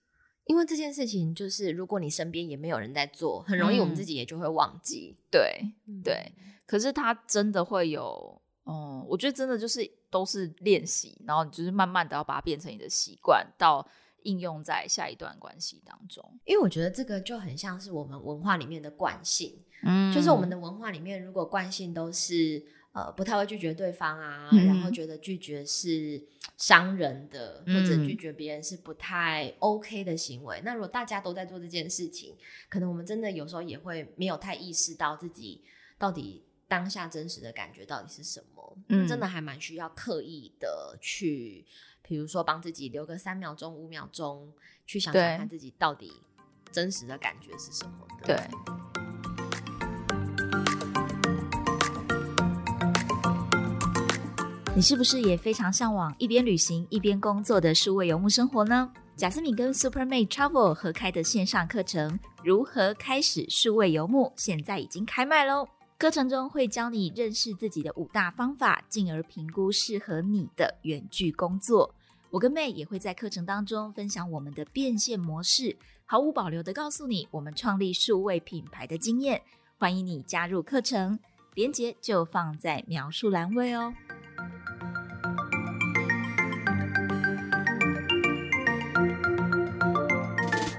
[0.47, 5.17] 因为这件事情就是，如果你身边也没有人在做，很容易我们自己也就会忘记。
[5.31, 5.61] 对
[6.03, 6.33] 对，
[6.67, 13.87] 可是他真的会有，嗯，我觉得真的就是都是练习，然后你就是慢慢的要把它变成你的习惯，到
[14.23, 16.25] 应用在下一段关系当中。
[16.45, 22.65] 因为我觉得这个就很像是我们文化里面的惯性，嗯，就是我们的文化里面，如果惯性都是。
[22.97, 26.19] 呃，不太会拒绝对方啊，然后觉得拒绝是
[26.57, 30.63] 伤人的，或者拒绝别人是不太 OK 的行为。
[30.65, 32.35] 那如果大家都在做这件事情，
[32.71, 35.63] 可能我们真的有时候也会没有太意识到自己
[35.99, 38.79] 到底当下真实的感觉到底是什么。
[38.89, 41.67] 嗯，真的还蛮需要刻意的去，
[42.01, 44.51] 比如说帮自己留个三秒钟、五秒钟，
[44.87, 46.11] 去想想看自己到底
[46.73, 48.27] 真实的感觉是什么的。
[48.27, 49.06] 对。
[54.77, 58.93] 你是不是也非常向往一边旅行一边工作的数位游牧生活呢？
[59.17, 62.11] 贾斯敏跟 Supermate Travel 合开的线上课程
[62.45, 65.67] 《如何开始数位游牧》现在已经开卖喽！
[65.97, 71.95] 课程中会教你认识自己的五大方法，进而评估适合你的远距工作。
[72.29, 79.41] 我跟妹也会在课程当中分享我们的变现模式，毫无保留的告诉你我们创立数位品牌的经验。
[79.79, 81.19] 欢迎你加入课程，
[81.55, 83.95] 链接就放在描述栏位哦。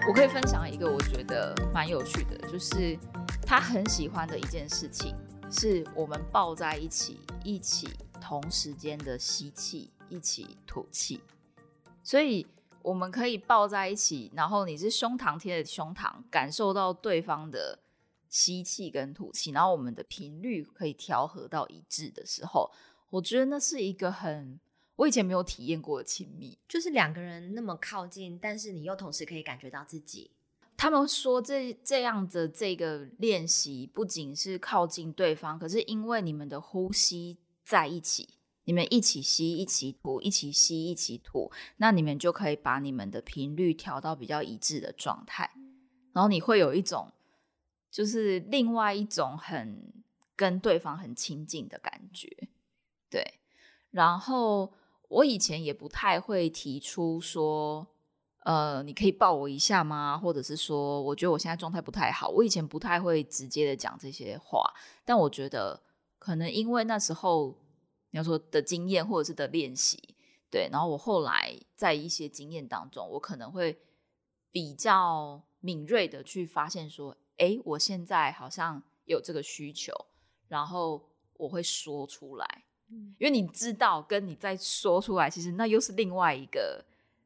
[0.07, 2.97] 我可以分享一个我觉得蛮有趣的，就是
[3.41, 5.13] 他很喜欢的一件事情，
[5.51, 7.89] 是我们抱在一起，一起
[8.21, 11.19] 同时间的吸气，一起吐气。
[12.03, 12.47] 所以
[12.81, 17.77] 我们可以抱在一起，然后你是胸膛贴着胸膛，感受到对方的
[18.29, 22.71] 吸气跟吐气，然后我们的频率可以调和到一致的时候。
[23.09, 24.57] 我觉得那是一个很
[24.97, 30.31] 我以前没有体验过的亲密，就是两个人那么靠近，但是你又同时可以感觉到自己。
[30.75, 38.29] 他们说这这样的这个练习不仅是靠近对方，可是因为你们的呼吸在一起，
[38.65, 45.51] 你们一起吸一起吐，一起吸一起吐，那你们就可以把你们的频率调到比较一致的状态，
[46.13, 47.11] 然后你会有一种
[47.89, 50.03] 就是另外一种很
[50.35, 52.49] 跟对方很亲近的感觉。
[53.09, 53.39] 对，
[53.89, 54.73] 然后
[55.07, 57.87] 我以前也不太会提出说，
[58.43, 60.17] 呃，你可以抱我一下吗？
[60.17, 62.27] 或者是说，我觉得我现在状态不太好。
[62.29, 64.73] 我以前不太会直接的讲这些话，
[65.05, 65.81] 但我觉得
[66.19, 67.57] 可能因为那时候
[68.11, 70.15] 你要说的经验或者是的练习，
[70.49, 73.79] 对，然后我后来在一些经验当中，我可能会
[74.51, 79.93] 比较敏锐的去发现说，哎，我现在好像有这个需求，
[80.47, 82.63] 然后我会说出来。
[82.89, 86.83] 因为你知道，跟你再说出来，其实那又是另外一个，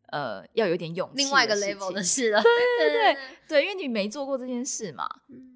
[0.07, 2.41] 呃，要有点勇气，另外一个 level 的事了。
[2.41, 5.07] 对对对 对对，因为你没做过这件事嘛。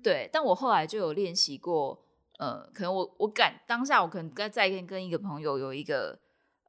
[0.03, 2.05] 对，但我后来就有练习过，
[2.37, 6.17] 呃，可能我我敢当下我可能在在跟跟一个朋友有一个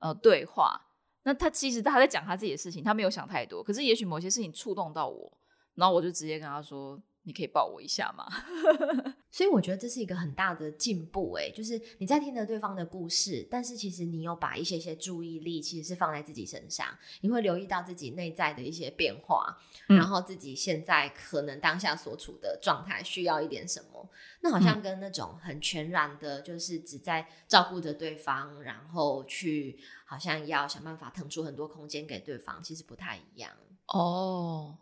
[0.00, 0.80] 呃对话，
[1.24, 5.30] 那他其实他在讲他自己的事情，他没有想太多，可是也许某些事情触动到我，
[5.74, 7.00] 然后我就直接跟他说。
[7.26, 8.24] 你可以抱我一下吗？
[9.32, 16.86] 所以我觉得这是一个很大的进步，哎，就是你在听着对方的故事，但是其实你有把一些些注意力其实是放在自己身上，
[17.20, 19.58] 你会留意到自己内在的一些变化，
[19.88, 24.08] 然后自己现在可能当下所处的状态需要一点什么，
[24.40, 33.50] 那好像跟那种很全然的，就是只在照顾着对方，然后去好像要想办法腾出很多空间给对方，其实不太一样
[33.88, 34.78] 哦。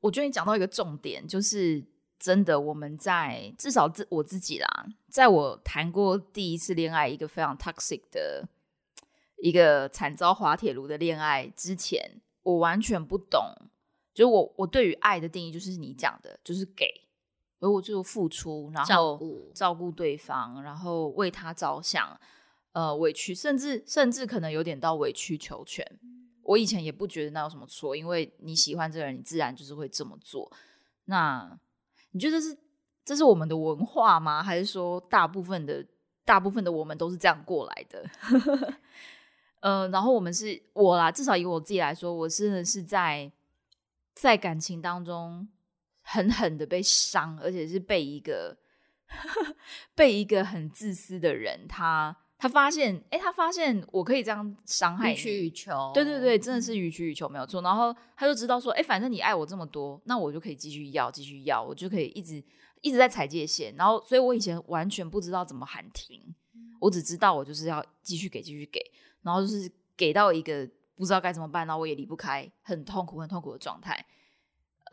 [0.00, 1.84] 我觉得你讲到一个重点，就是
[2.18, 8.48] 真的，我们在至少自我自己啦，在我谈过第一次恋爱，一个非常 toxic 的
[9.36, 13.54] 一个惨遭滑铁卢的恋爱之前，我完全不懂，
[14.14, 16.86] 就是我我对于爱的定义，就是你讲的，就是给，
[17.60, 22.18] 而我就付出，然后照顾照顾对方，然后为他着想，
[22.72, 25.86] 呃，委屈，甚至甚至可能有点到委曲求全。
[26.50, 30.50] 我以前也不觉得那有什么错，因为你喜欢这个人，你自然就是会这么做。
[31.04, 31.56] 那
[32.10, 32.58] 你觉得是
[33.04, 34.42] 这是我们的文化吗？
[34.42, 35.86] 还是说大部分的
[36.24, 38.04] 大部分的我们都是这样过来的？
[39.62, 43.30] 呃，然后我们是我啦，至少以我自己来说，我真的是在
[44.12, 45.48] 在感情当中
[46.02, 48.58] 狠狠的被伤，而且是被一个
[49.94, 52.16] 被一个很自私的人他。
[52.40, 55.90] 他发现，哎，他发现我可以这样伤害你，予取予求。
[55.92, 57.60] 对对对，真的是予取予求，没有错。
[57.60, 62.42] 然后他就知道说，哎，反正你爱我这么多，那我就可以继续要，继续要，我就可以一直
[62.80, 63.74] 一直在踩界限。
[63.76, 66.34] 然后，所以我以前完全不知道怎么喊停，
[66.80, 68.80] 我只知道我就是要继续给，继续给，
[69.20, 70.66] 然后就是给到一个
[70.96, 74.02] 不知道该怎么办，然后我也离不开，很痛苦、很痛苦的状态。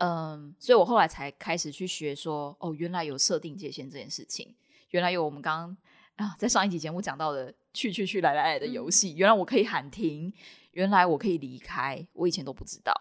[0.00, 4.54] 嗯，所以我后来才开始去学说，哦，原来有设定界限这件事情，
[4.90, 5.76] 原来有我们刚刚
[6.18, 10.32] 啊在上一集节目讲到的去去去来来来的游戏，原来我可以喊停，
[10.70, 12.92] 原来我可以离开，我以前都不知道。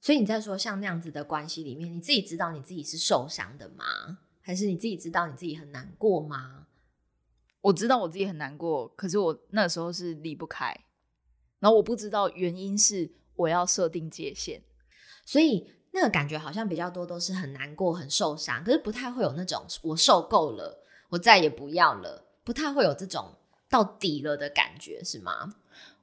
[0.00, 3.84] 所以你在说像那样子的关系里面，你自己知道你自己是受伤的吗？
[4.40, 6.66] 还是你自己知道你自己很难过吗？
[7.60, 10.72] 我知道我自己很难过，可是我那时候是离不开，
[11.58, 14.62] 然后我不知道原因是我要设定界限，
[15.24, 15.74] 所以。
[15.92, 23.34] 那个感觉好像比较多都是很难过、很受伤，可是不太会有那种我受够了，我再也不要了，不太会有这种
[23.68, 25.56] 到底了的感觉，是吗？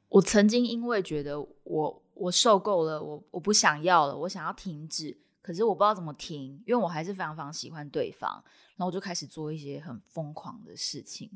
[0.10, 8.44] 我曾经因为觉得我我受够了，我我不想要了，我想要停止，可是我不知道怎么停，因为我还是非常非常喜欢对方，
[8.76, 11.32] 然后我就开始做一些很疯狂的事情，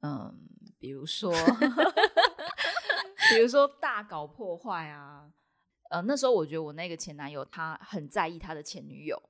[0.00, 0.34] 嗯，
[0.78, 1.30] 比如说，
[3.28, 5.30] 比如说大搞破坏啊。
[5.90, 9.22] 呃，那时候我觉得我那个前男友他很在意他的前女友，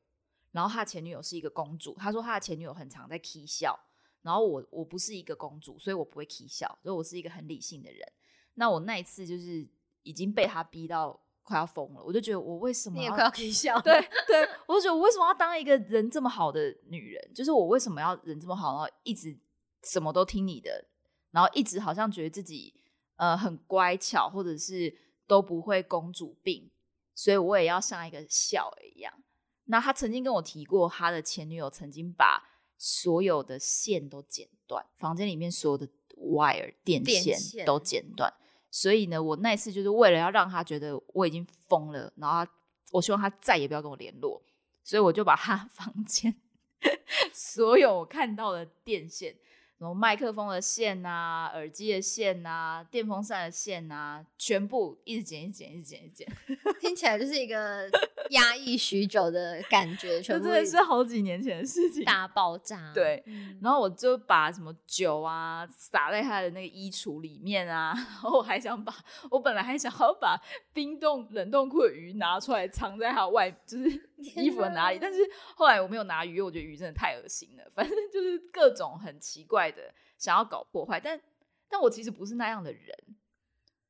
[0.52, 3.76] 然后他前女友是一个公主，他说他的前女友很常在 k 笑，
[4.22, 8.00] 然后我我不是一个公主，所以我不会 k 笑，所以我是一个很理性的人。
[8.54, 9.68] 那我那一次就是
[10.02, 13.80] 已经被他逼到快要疯了，我就觉得我为什么你也快要 k 笑？
[13.80, 17.34] 对对，我就觉得我为什么要当一个人这么好的女人？
[17.34, 19.38] 就是我为什么要人这么好，然后一直
[19.84, 20.86] 什么都听你的，
[21.30, 22.74] 然后一直好像觉得自己
[23.16, 25.12] 呃很乖巧，或者是。
[25.24, 26.70] 都不会公主病，
[27.14, 29.10] 所以我也要像一个笑一样。
[29.64, 32.42] 那他曾经跟我提过，他的前女友曾经把
[32.84, 38.34] 所有的线都剪断，房间里面所有的 wire 电线都剪断。
[38.72, 42.44] 所以呢，我那次就是为了要让他觉得我已经疯了，然后
[42.90, 44.42] 我希望他再也不要跟我联络，
[44.82, 46.34] 所以我就把他 房间
[47.32, 49.36] 所有我看到的电线。
[49.82, 56.24] 什么麦克风的线呐，耳机的线呐，电风扇的线呐，全部一直剪，一剪，一剪，一剪，
[56.80, 57.90] 听起来就是一个
[58.30, 62.92] 压抑许久的感觉，全部真的是好几年前的事情，大爆炸。
[62.94, 63.20] 对，
[63.60, 68.94] 然后我就把什么酒啊洒在他的那个衣橱里面啊， 然后我还想把，
[69.32, 70.40] 我本来还想要把
[70.72, 75.20] 冰冻冷冻库的鱼拿出来藏在他外，就是衣服的哪里，但是
[75.56, 79.70] 后来我没有拿鱼，因为我觉得鱼真的太恶心了，反正 就是各种很奇怪。
[79.70, 81.20] 的想要搞破坏，但
[81.68, 82.96] 但我其实不是那样的人。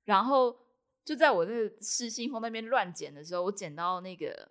[0.04, 0.58] 然后
[1.04, 4.48] 就在我那个失心疯那边乱捡的时候，我捡到那个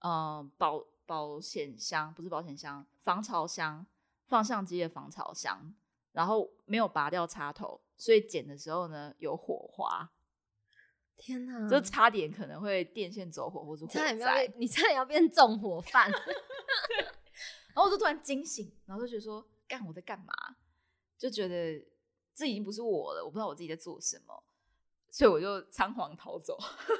[0.00, 3.84] 嗯保保险箱，不是保险箱，防潮箱，
[4.26, 5.74] 放相机的防潮箱。
[6.12, 10.10] 然后没有拔掉插头，所以捡的时候呢有火花。
[11.16, 11.68] 天哪！
[11.68, 16.10] 就差点可能会电线走火或者火灾，你差点要变纵火犯。
[17.74, 20.32] 然后我就突然惊醒，然后就觉得说：干我在干嘛？
[21.18, 21.84] 就觉得
[22.34, 24.44] 这已经不是我了，我不知道我自己在做什么，
[25.10, 26.58] 所以我就仓皇逃走。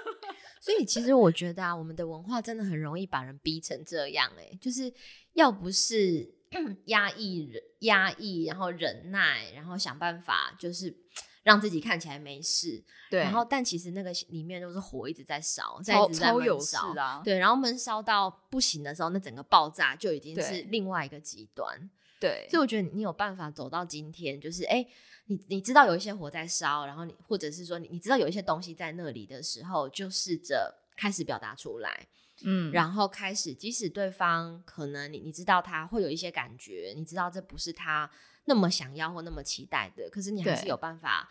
[0.61, 4.93] 所以其实我觉得啊，我们的文化真的很容易把人逼成这样，哎，就是
[5.35, 6.35] 要不是
[6.87, 10.95] 压抑、忍压抑，然后忍耐，然后想办法，就是
[11.47, 12.83] 让自己看起来没事。
[13.09, 17.23] 对，然后但其实那个里面都是火一直在烧，超超有烧啊。
[17.25, 21.89] 对，然后闷烧到不行的时候，那整个爆炸就已经是另外一个极端。
[22.19, 24.85] 对，所以我觉得你有办法走到今天，就是哎，
[25.27, 32.09] 你你知道有一些火在烧，然后你或者是说你你知道有一些东西在那里的时候，就试着开始表达出来，
[32.43, 38.11] 嗯，然后开始，即使对方可能你你知道他会有一些感觉，你知道这不是他
[38.47, 41.29] 那么想要或那么期待的，可是你还是有办法，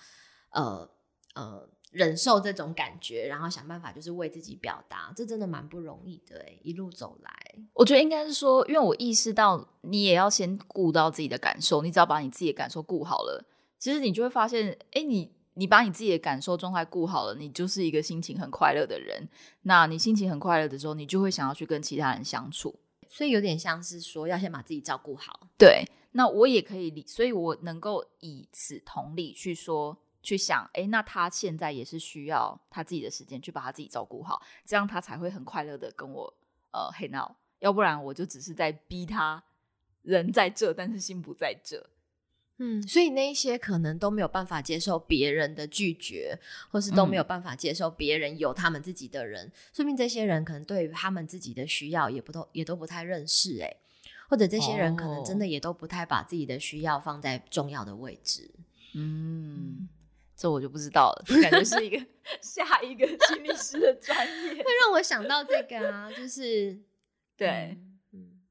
[0.51, 0.89] 呃
[1.33, 1.69] 呃。
[1.91, 6.59] 忍受这种感觉，然后想办法就是为自己表达，这真的蛮不容易的哎。
[6.61, 7.31] 一路走来，
[7.71, 13.45] 我觉得应该是说，因为我意识到你也要先顾到自己的感受，你只要把你自己的感受顾好了，
[13.79, 19.29] 其实你就会发现，哎，你你把你自己的感受状态顾好了，你就是一个心情很快乐的人。
[19.61, 22.77] 那你心情很快乐的时候，你就会想要去跟其他人相处。
[23.07, 25.47] 所以有点像是说，要先把自己照顾好。
[25.57, 25.85] 对，
[26.15, 29.97] 那我也可以理，所以我能够以此同理去说。
[30.27, 36.33] 去想，哎，那他现在也是需要他自己的时间去把他自己照顾好，这样他才会很快乐的跟我
[36.71, 39.43] 呃 hang out，要不然我就只是在逼他
[40.01, 41.91] 人在这，但是心不在这。
[42.57, 46.39] 嗯，所以那一些可能都没有办法接受别人的拒绝，
[46.71, 53.77] 或是都没有办法接受别人有他们自己的人，说明这些人可能对于他们自己的需要也不都也都不太认识，哎，
[54.29, 58.51] 或者这些人可能真的也都不太把自己的需要放在重要的位置。
[58.93, 59.89] 嗯。
[60.37, 61.97] 这我就不知道了，感觉是一个
[62.43, 66.77] 下一个心理师的专业，会让我想到这个啊，就是
[67.37, 67.79] 对，
[68.11, 68.41] 嗯，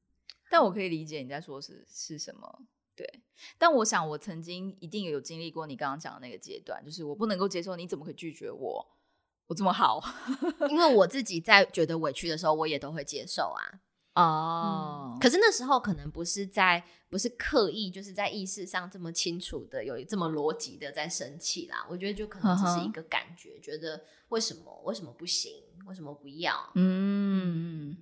[0.49, 2.63] 但我可以理解你在说是是什么，
[2.95, 3.21] 对。
[3.59, 8.87] 但我想，我曾经一定有经历过你刚刚讲的那个阶段，就是我不能够接受，你怎么可以拒绝我？
[9.45, 10.03] 我这么好，
[10.71, 13.61] 因为我自己在觉得委屈的时候，我也都会接受啊。
[14.15, 21.85] 哦，可是那时候可能不是在，不是刻意，就是在意识上这么清楚的，有这么逻辑的在生气啦。
[21.89, 25.51] 我觉得就可能只是一个感觉，觉得为什么为什么不行，
[25.85, 26.71] 为什么不要？
[26.75, 27.97] 嗯。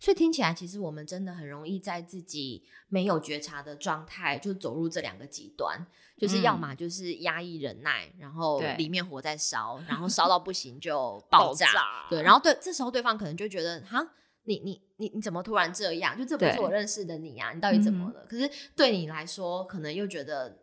[0.00, 5.86] 所以听起来，其实我们真的很容易在自己没有觉察的状态，就走入这两个极端，
[6.18, 12.06] 就是要么就是压抑忍耐，然后里面火在烧，然后烧到不行就 爆炸。
[12.10, 14.06] 对，然后对，这时候对方可能就觉得，哈，
[14.44, 16.16] 你你你你怎么突然这样？
[16.16, 18.26] 就这不是我认识的你啊，你到底怎么了？
[18.28, 20.58] 可是对你来说，可能又觉得，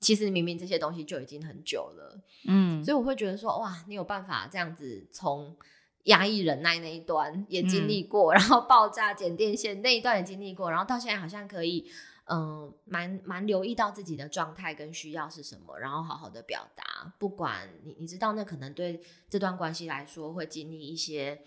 [0.00, 2.20] 其实明明这些东西就已经很久了。
[2.46, 5.56] 嗯，所以我会觉得说，哇，你有办法这样子从。
[6.04, 11.90] 压抑忍耐那一段也经历过，然后爆炸剪电线那一段也经历过，然后到现在好像可以，
[12.26, 17.14] 嗯，蛮蛮留意到自己的状态跟需要是什么，然后好好的表达。
[17.18, 19.00] 不管你你知道那可能对
[19.30, 21.40] 这段关系来说会经历一些。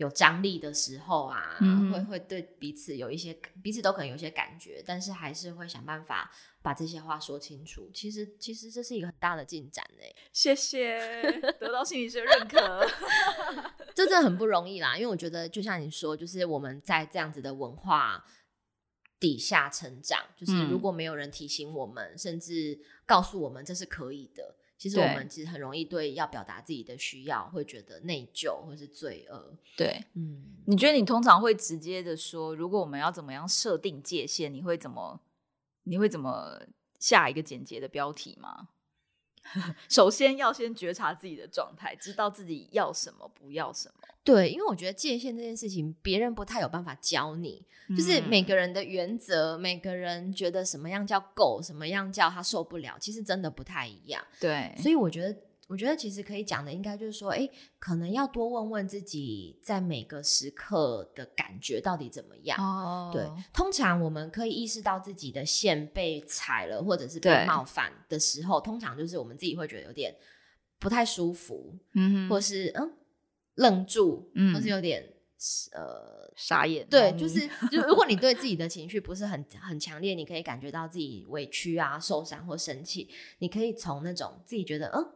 [0.00, 1.58] 有张力的时候啊，
[1.92, 6.32] 会会对彼此有一些彼此都可能有些感觉，但是还是会想办法
[6.62, 7.90] 把这些话说清楚。
[7.92, 10.04] 其实其实这是一个很大的进展呢。
[10.32, 10.98] 谢谢，
[11.60, 12.86] 得到心理学认可，
[13.94, 14.96] 这真的很不容易啦。
[14.96, 18.24] 因为我觉得就像你说，就是我们在这样子的文化
[19.18, 24.56] 底下成长，就是如果没有人提醒我们，甚至告诉我们这是可以的。
[24.80, 29.54] 其实我们其实很容易对要表达自己的需要会觉得内疚或是罪恶。
[29.76, 35.20] 对，嗯，你觉得你通常会直接的说，如果我们要怎么样设定界限，你会怎么，
[35.82, 36.62] 你会怎么
[36.98, 38.70] 下一个简洁的标题吗？
[39.88, 43.94] 首先要先觉察自己的状态，知道自己要什么，不要什么。
[44.22, 47.64] 对，因为我觉得界限这件事情，别人不太有办法教你。
[47.96, 54.24] 就是每个人的原则，每个人觉得什么样叫够，什么样叫他受不了，其实真的不太一样。
[54.38, 55.36] 对，所以我觉得。
[55.70, 57.48] 我觉得其实可以讲的，应该就是说，哎，
[57.78, 62.58] 可能要多问问自己，在每个时刻的感觉到底怎么样。
[62.58, 70.12] 哦，对，通常我们可以意识到自己的线被踩了，或者是被冒犯的时候，通常就是我们自己会觉得有点
[70.80, 72.92] 不太舒服，嗯，或是嗯
[73.54, 75.00] 愣住，嗯，或是有点
[75.70, 76.84] 呃傻眼。
[76.90, 83.08] 对，就是就如果你对自己的 情绪不是很很强烈，你可以感觉到自己委屈啊、受伤或生气，
[83.38, 85.12] 你可以从那种自己觉得嗯。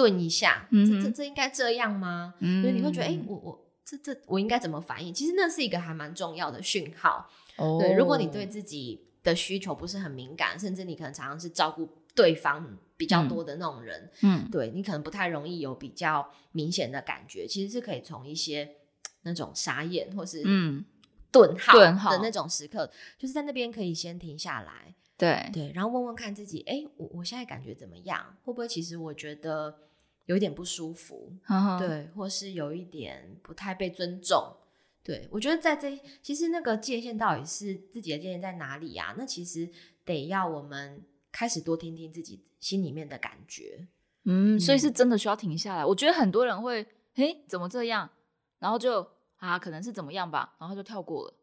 [0.00, 2.32] 顿一下，这这这应该这样吗？
[2.40, 5.12] 所以你会觉得，哎，我我这这我应该怎么反应？
[5.12, 7.30] 其实那是一个还蛮重要的讯号。
[7.78, 17.46] 对，如果你对自己的需求不是很敏感，甚至你可能常常是照顾对方比较多的那种人，嗯，对你可能不太容易有比较明显的感觉。
[17.46, 18.76] 其实是可以从一些
[19.24, 20.82] 那种傻眼或是嗯
[21.30, 28.34] 顿号的那种时刻，就是在那边可以先停下来，对对，然后问问看自己，哎，我我现在感觉怎么样？
[28.44, 29.76] 会不会其实我觉得。
[30.30, 31.32] 有一点不舒服，
[31.76, 34.56] 对，或是有一点不太被尊重，
[35.02, 39.12] 对我觉得在这其实那个界限到底是自己的界限在哪里呀？
[39.18, 39.68] 那其实
[40.04, 43.88] 得要我们开始多听听自己心里面的感觉，
[44.22, 45.84] 嗯，所以是真的需要停下来。
[45.84, 48.08] 我觉得很多人会，诶，怎么这样？
[48.60, 49.04] 然后就
[49.38, 51.34] 啊，可能是怎么样吧，然后就跳过了。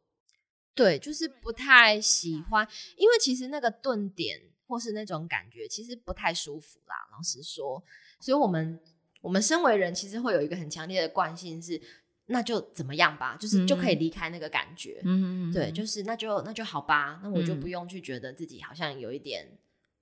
[0.74, 2.66] 对，就是不太喜欢，
[2.96, 6.96] 因为其实那个顿点或是那种感觉，其实不太舒服啦。
[7.12, 7.84] 老实说。
[8.20, 8.80] 所以，我们
[9.22, 11.80] 我们身为人，其实会有一个很强烈的惯性，是
[12.28, 15.00] 那就怎么样吧，就是就可以离开那个感觉。
[15.04, 19.48] 嗯嗯对，就是那就那就好吧，那我就不用去觉得自己好像有一点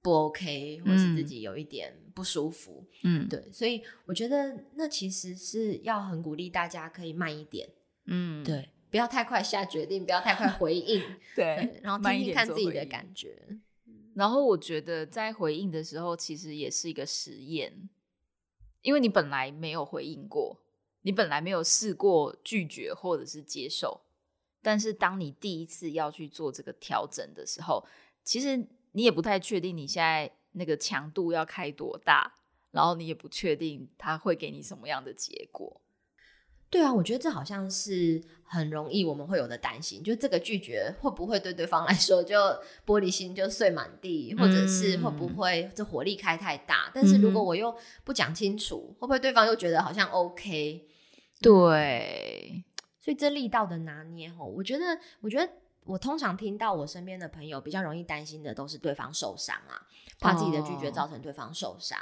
[0.01, 2.83] 不 OK，或是自己有一点不舒服。
[3.03, 3.51] 嗯，对。
[3.51, 7.69] 所以我觉得那其实是要很鼓励大家可以慢一点。
[8.05, 11.01] 嗯，对，不要太快下决定，不要太快回应。
[11.35, 13.35] 对，然后听听看自己的感觉。
[14.15, 17.89] 然后我觉得在回应的时候，其实也是一个实验。
[18.85, 20.61] 因为你本来没有回应过，
[21.01, 24.01] 你本来没有试过拒绝或者是接受，
[24.61, 27.83] 但是当你第一次要去做这个调整的时候，
[28.23, 28.55] 其实
[28.91, 32.35] 你也不太确定你现在那个强度要开多大，
[32.69, 35.81] 然后你也不确定他会给你什么样的结果。
[36.75, 42.37] 对啊，我觉得这好像是很容易我们会有的担心，就这个拒绝会不会对对方来说就
[42.85, 46.91] 玻璃心就碎满地，或者是会不会这火力开太大？
[46.93, 47.73] 但是如果我又
[48.03, 50.85] 不讲清楚，会不会对方又觉得好像 OK？
[51.39, 52.65] 对，
[52.99, 55.49] 所以这力道的拿捏吼，我觉得，我觉得。
[55.85, 59.79] 我通常听到我身边的朋友比较容易担心的都是对方受伤啊，
[60.19, 61.97] 怕自己的拒绝造成对方受伤。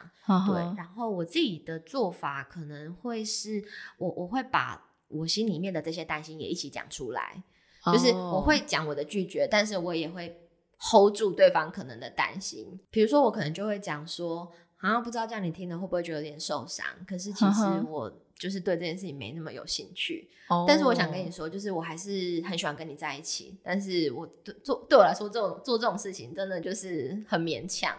[0.47, 3.63] 对，然后我自己的做法可能会是
[3.97, 7.43] 我我会把我心里面的这些担心也一起讲出来，
[7.86, 12.79] 就是我会讲我的拒绝，但是我也会 hold 住对方可能的担心。
[12.89, 16.86] 比如说，我可能就会讲说，好像不知道这样你听了会不会觉得有点受伤？
[17.05, 20.29] 可是其实我就是对这件事情没那么有兴趣。
[20.67, 23.57] 但是我想跟你说，就是我还是很喜欢跟你在一起。
[23.63, 27.97] 但是我对做对我来说，这种做这种事情真的就是很勉强。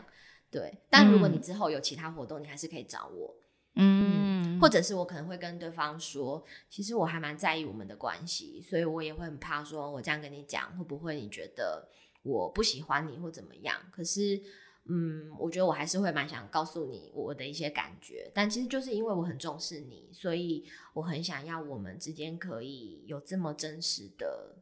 [0.50, 3.34] 对，但如果你之后有其他活动，你还是可以找我。
[3.76, 11.88] 嗯，或者是我可能会跟对方说，其实我还蛮在意我们的关系，所以我也会很怕说，我这样跟你讲，会不会你觉得
[12.22, 13.76] 我不喜欢你或怎么样？
[13.90, 14.40] 可是，
[14.88, 18.30] 嗯，我觉得我还是会蛮想告诉你我的一些感觉。
[18.34, 24.56] 但其实就是因为我很重视你，所以我很想要我们之间可以有这么真实的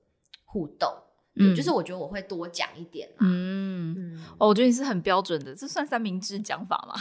[0.44, 0.88] 互动。
[1.34, 3.16] 嗯，就是我觉得我会多讲一点啦。
[3.20, 6.94] 嗯，哦，我觉得你是很标准的，这算三明治讲法吗？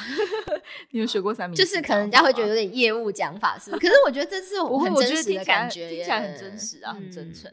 [0.91, 1.65] 你有学过三明治？
[1.65, 3.72] 就是可能人家会觉得有点业务讲法，是？
[3.72, 7.51] 可是我觉得这是我很真实的感觉，听起来很真实啊，很真诚。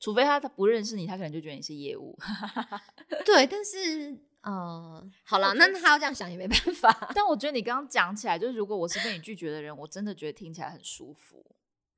[0.00, 2.18] 除非他他不认识你，他可能就觉得你是业务。
[3.26, 6.90] 对，但是呃，好了，那他要这样想也没办法。
[7.14, 11.44] 但我觉得你刚刚讲起来，就是如果我是被你拒绝的人，我真的觉得听起来很舒服。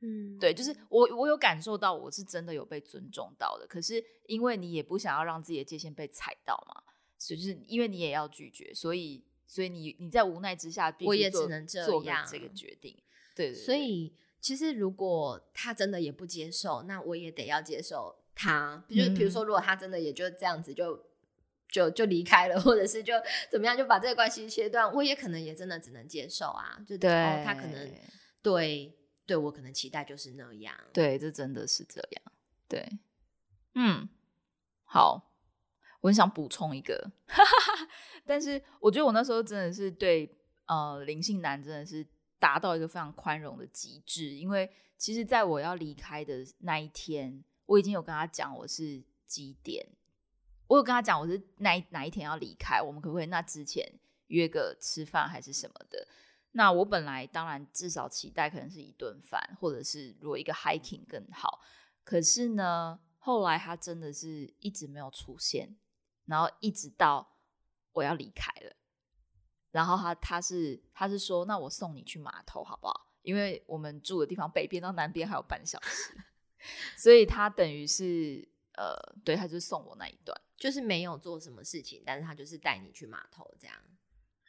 [0.01, 6.82] 嗯，对，就是我我有感受到我是真的有被尊重到的，可是因为你也不想要让自己的界限被踩到嘛，
[7.16, 13.01] 所以就是因为你也要拒绝，所以所以你你在无奈之下，我也只能做这个决定。
[13.36, 18.84] 对，所以其实如果他真的也不接受，那我也得要接受他。
[18.88, 21.01] 就比如说，如果他真的也就这样子就
[21.73, 23.14] 就就离开了， 或者是就
[23.51, 26.79] 怎么样就把这个关系切断，我也可能也真的只能接受啊。
[26.87, 27.11] 就对，
[27.45, 27.93] 他可能
[28.41, 28.97] 对。
[29.25, 32.33] 对我可能期待就是那样，对，这真的是这样，
[32.68, 32.99] 对，
[33.77, 34.09] 嗯，
[34.83, 35.33] 好，
[36.01, 37.12] 我很想补充一个，
[38.27, 40.29] 但是我觉得我那时候真的是对
[40.66, 42.05] 呃灵性男真的是
[42.41, 44.68] 达到一个非常宽容的极致，因为
[44.99, 49.87] 其实在我要离开的那一天，我已经有跟他讲我是几点，
[50.73, 53.87] 我有跟他讲我是哪哪一天要离开，我们可不可以那之前
[54.29, 56.09] 约个吃饭还是什么的。
[56.53, 61.61] 那我本来当然至少期待可能是一顿饭，或者是如果一个 hiking 更好。
[62.05, 65.77] 可是呢，后来他真的是一直没有出现，
[66.25, 67.37] 然后一直到
[67.93, 68.75] 我要离开了，
[69.73, 73.12] 然后他他是他是说，那我送你去码头好不好？
[73.20, 76.16] 因为我们住的地方北边到南边还有半小时，
[76.97, 83.77] 所以他等于是呃，对他就送我那一段，就是没有做什么事情，但是他就是带你去码头这样。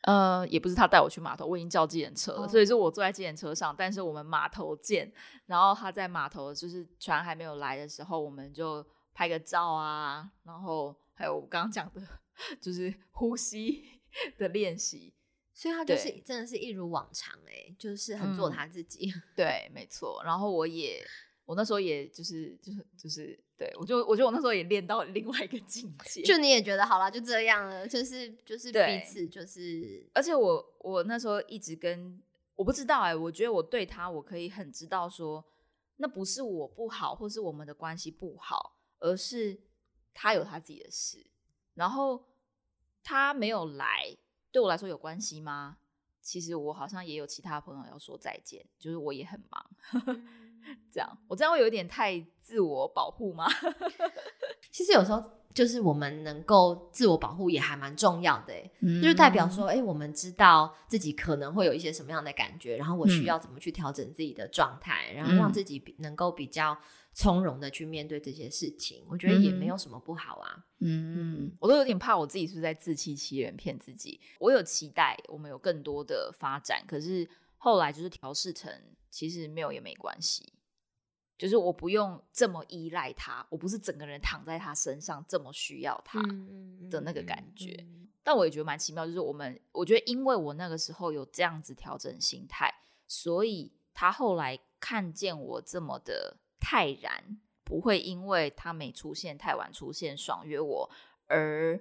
[0.04, 3.74] 呃，也不是他带我去码头，我已经叫计程车了，所以是我坐在计程车上。
[3.76, 5.12] 但是我们码头见，
[5.48, 12.08] 然后他在码头，就是船还没有来的时候，我们就拍个照啊，然后还有我刚刚讲的，
[12.62, 13.84] 就是呼吸
[14.38, 15.16] 的练习。
[15.52, 19.12] 所以他就是真的是一如往常，哎，就是很做他自己。
[19.36, 20.22] 对，没错。
[20.24, 21.04] 然后我也。
[21.46, 32.22] 我那时候也就是就是就是，对我就我觉得我那时候也练到另外一个境 界，就你也觉得好了，就这样了，就是就是彼此就是，而且我我那时候一直跟
[32.56, 35.44] 我不知道哎，我觉得我对他我可以很知道说，
[35.98, 39.60] 那不是我不好，或是我们的关系不好，而是
[40.14, 41.26] 他有他自己的事，
[41.74, 42.24] 然后
[43.04, 44.16] 他没有来，
[44.52, 45.80] 对我来说有关系吗？
[46.22, 49.70] 其实我好像也有其他朋友要说再见，就是我也很忙。
[50.92, 53.46] 这样，我这样会有点太自我保护吗？
[54.72, 58.54] 其实有时候就是我们能够自我保护也还蛮重要的，
[59.02, 66.76] 就是代表说，哎，我们知道自己可能会有一些什么样的感觉，然后我需要怎么去调整自己的状态，然后让自己能够比较
[67.14, 69.06] 从容的去面对这些事情。
[69.08, 70.66] 我觉得也没有什么不好啊。
[70.80, 74.20] 嗯，我都有点怕我自己是在自欺欺人，骗自己。
[74.40, 77.30] 我有期待我们有更多的发展，可是
[77.64, 78.70] 后来就是调试成。
[79.14, 80.54] 其实没有也没关系，
[81.38, 86.20] 就是我不用这么依赖他，我不是整个人躺在他身上这么需要他
[86.90, 87.86] 的那个感觉。
[88.24, 92.74] 但我也觉得蛮奇妙，就是我们我觉得因为我那个时候有这样子调整心态，
[93.08, 100.90] 所以他后来看见我这么的泰然，不会因为他没出现、太晚出现、爽约我
[101.28, 101.80] 而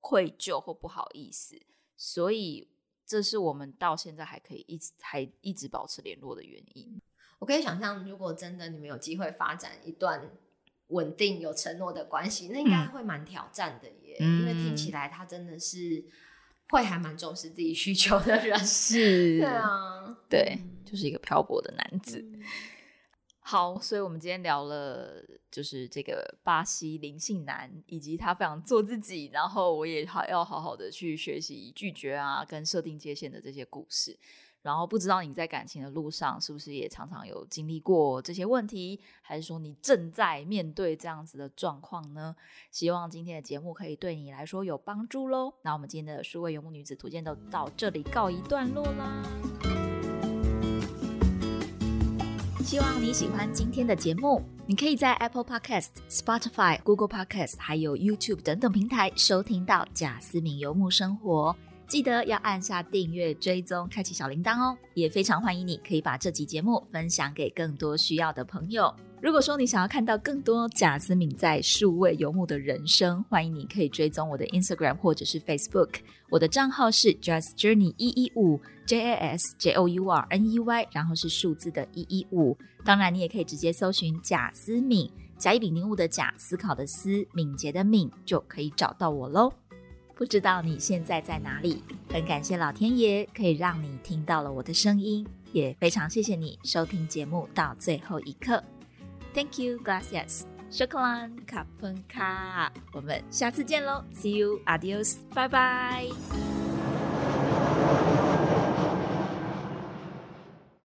[0.00, 1.58] 愧疚或不好意思，
[1.96, 2.68] 所以。
[3.06, 7.00] 这是我们到现在还可以一直还一直保持联络的原因。
[7.38, 10.30] 我可以想象，如果真的你们有机会发展一段
[10.88, 14.16] 稳定有承诺的关系，那应该会蛮挑战的耶。
[14.18, 16.04] 因为听起来他真的是
[16.70, 18.58] 会还蛮重视自己需求的人。
[18.64, 22.24] 是，对啊，对，就是一个漂泊的男子。
[23.48, 25.22] 好，所以我们今天聊了，
[25.52, 34.18] 就是这个巴西灵性男，以及他非常做自己，然后我也好要好好的去学习拒绝啊，跟设定界限的这些故事。
[34.62, 42.34] 然后不知道你在感情的路上是不是也常常有经历过这些问题，还是说你正在面对这样子的状况呢？
[42.72, 45.54] 希望今天的节目可以对你来说有帮助喽。
[45.62, 49.85] 那我们今天的数位游牧女子图鉴都到这里告一段落啦。
[52.66, 61.54] 希望你喜欢今天的节目，你可以在 Apple Podcast、Spotify、Google Podcast 还有 YouTube 等等平台收听到贾思敏游牧生活。
[61.86, 64.76] 记得要按下订阅、追踪、开启小铃铛哦！
[64.94, 68.92] 也非常欢迎你可以把这集节目分享给更多需要的朋友。
[69.26, 75.94] 如果说你想要看到更多贾思敏在数位游牧的人生，欢迎你可以追踪我的 Instagram 或者是 Facebook。
[76.30, 82.56] 我的账号是 Just Journey 一一五 J A S J O U R N E Y，然后是数字的一一五。
[82.84, 89.52] 当然，你也可以直接搜寻贾思敏，甲乙丙丁戊的贾，思考的思，敏捷的敏，就可以找到我喽。
[90.14, 91.82] 不知道你现在在哪里？
[92.10, 98.62] 很感谢老天爷可以让你听到了我的声音，也非常谢谢你收听节目到最后一刻。
[99.35, 102.69] Thank you, gracias, shukran, kapunka。
[102.93, 106.74] 我们下次见喽，See you, adios, bye bye。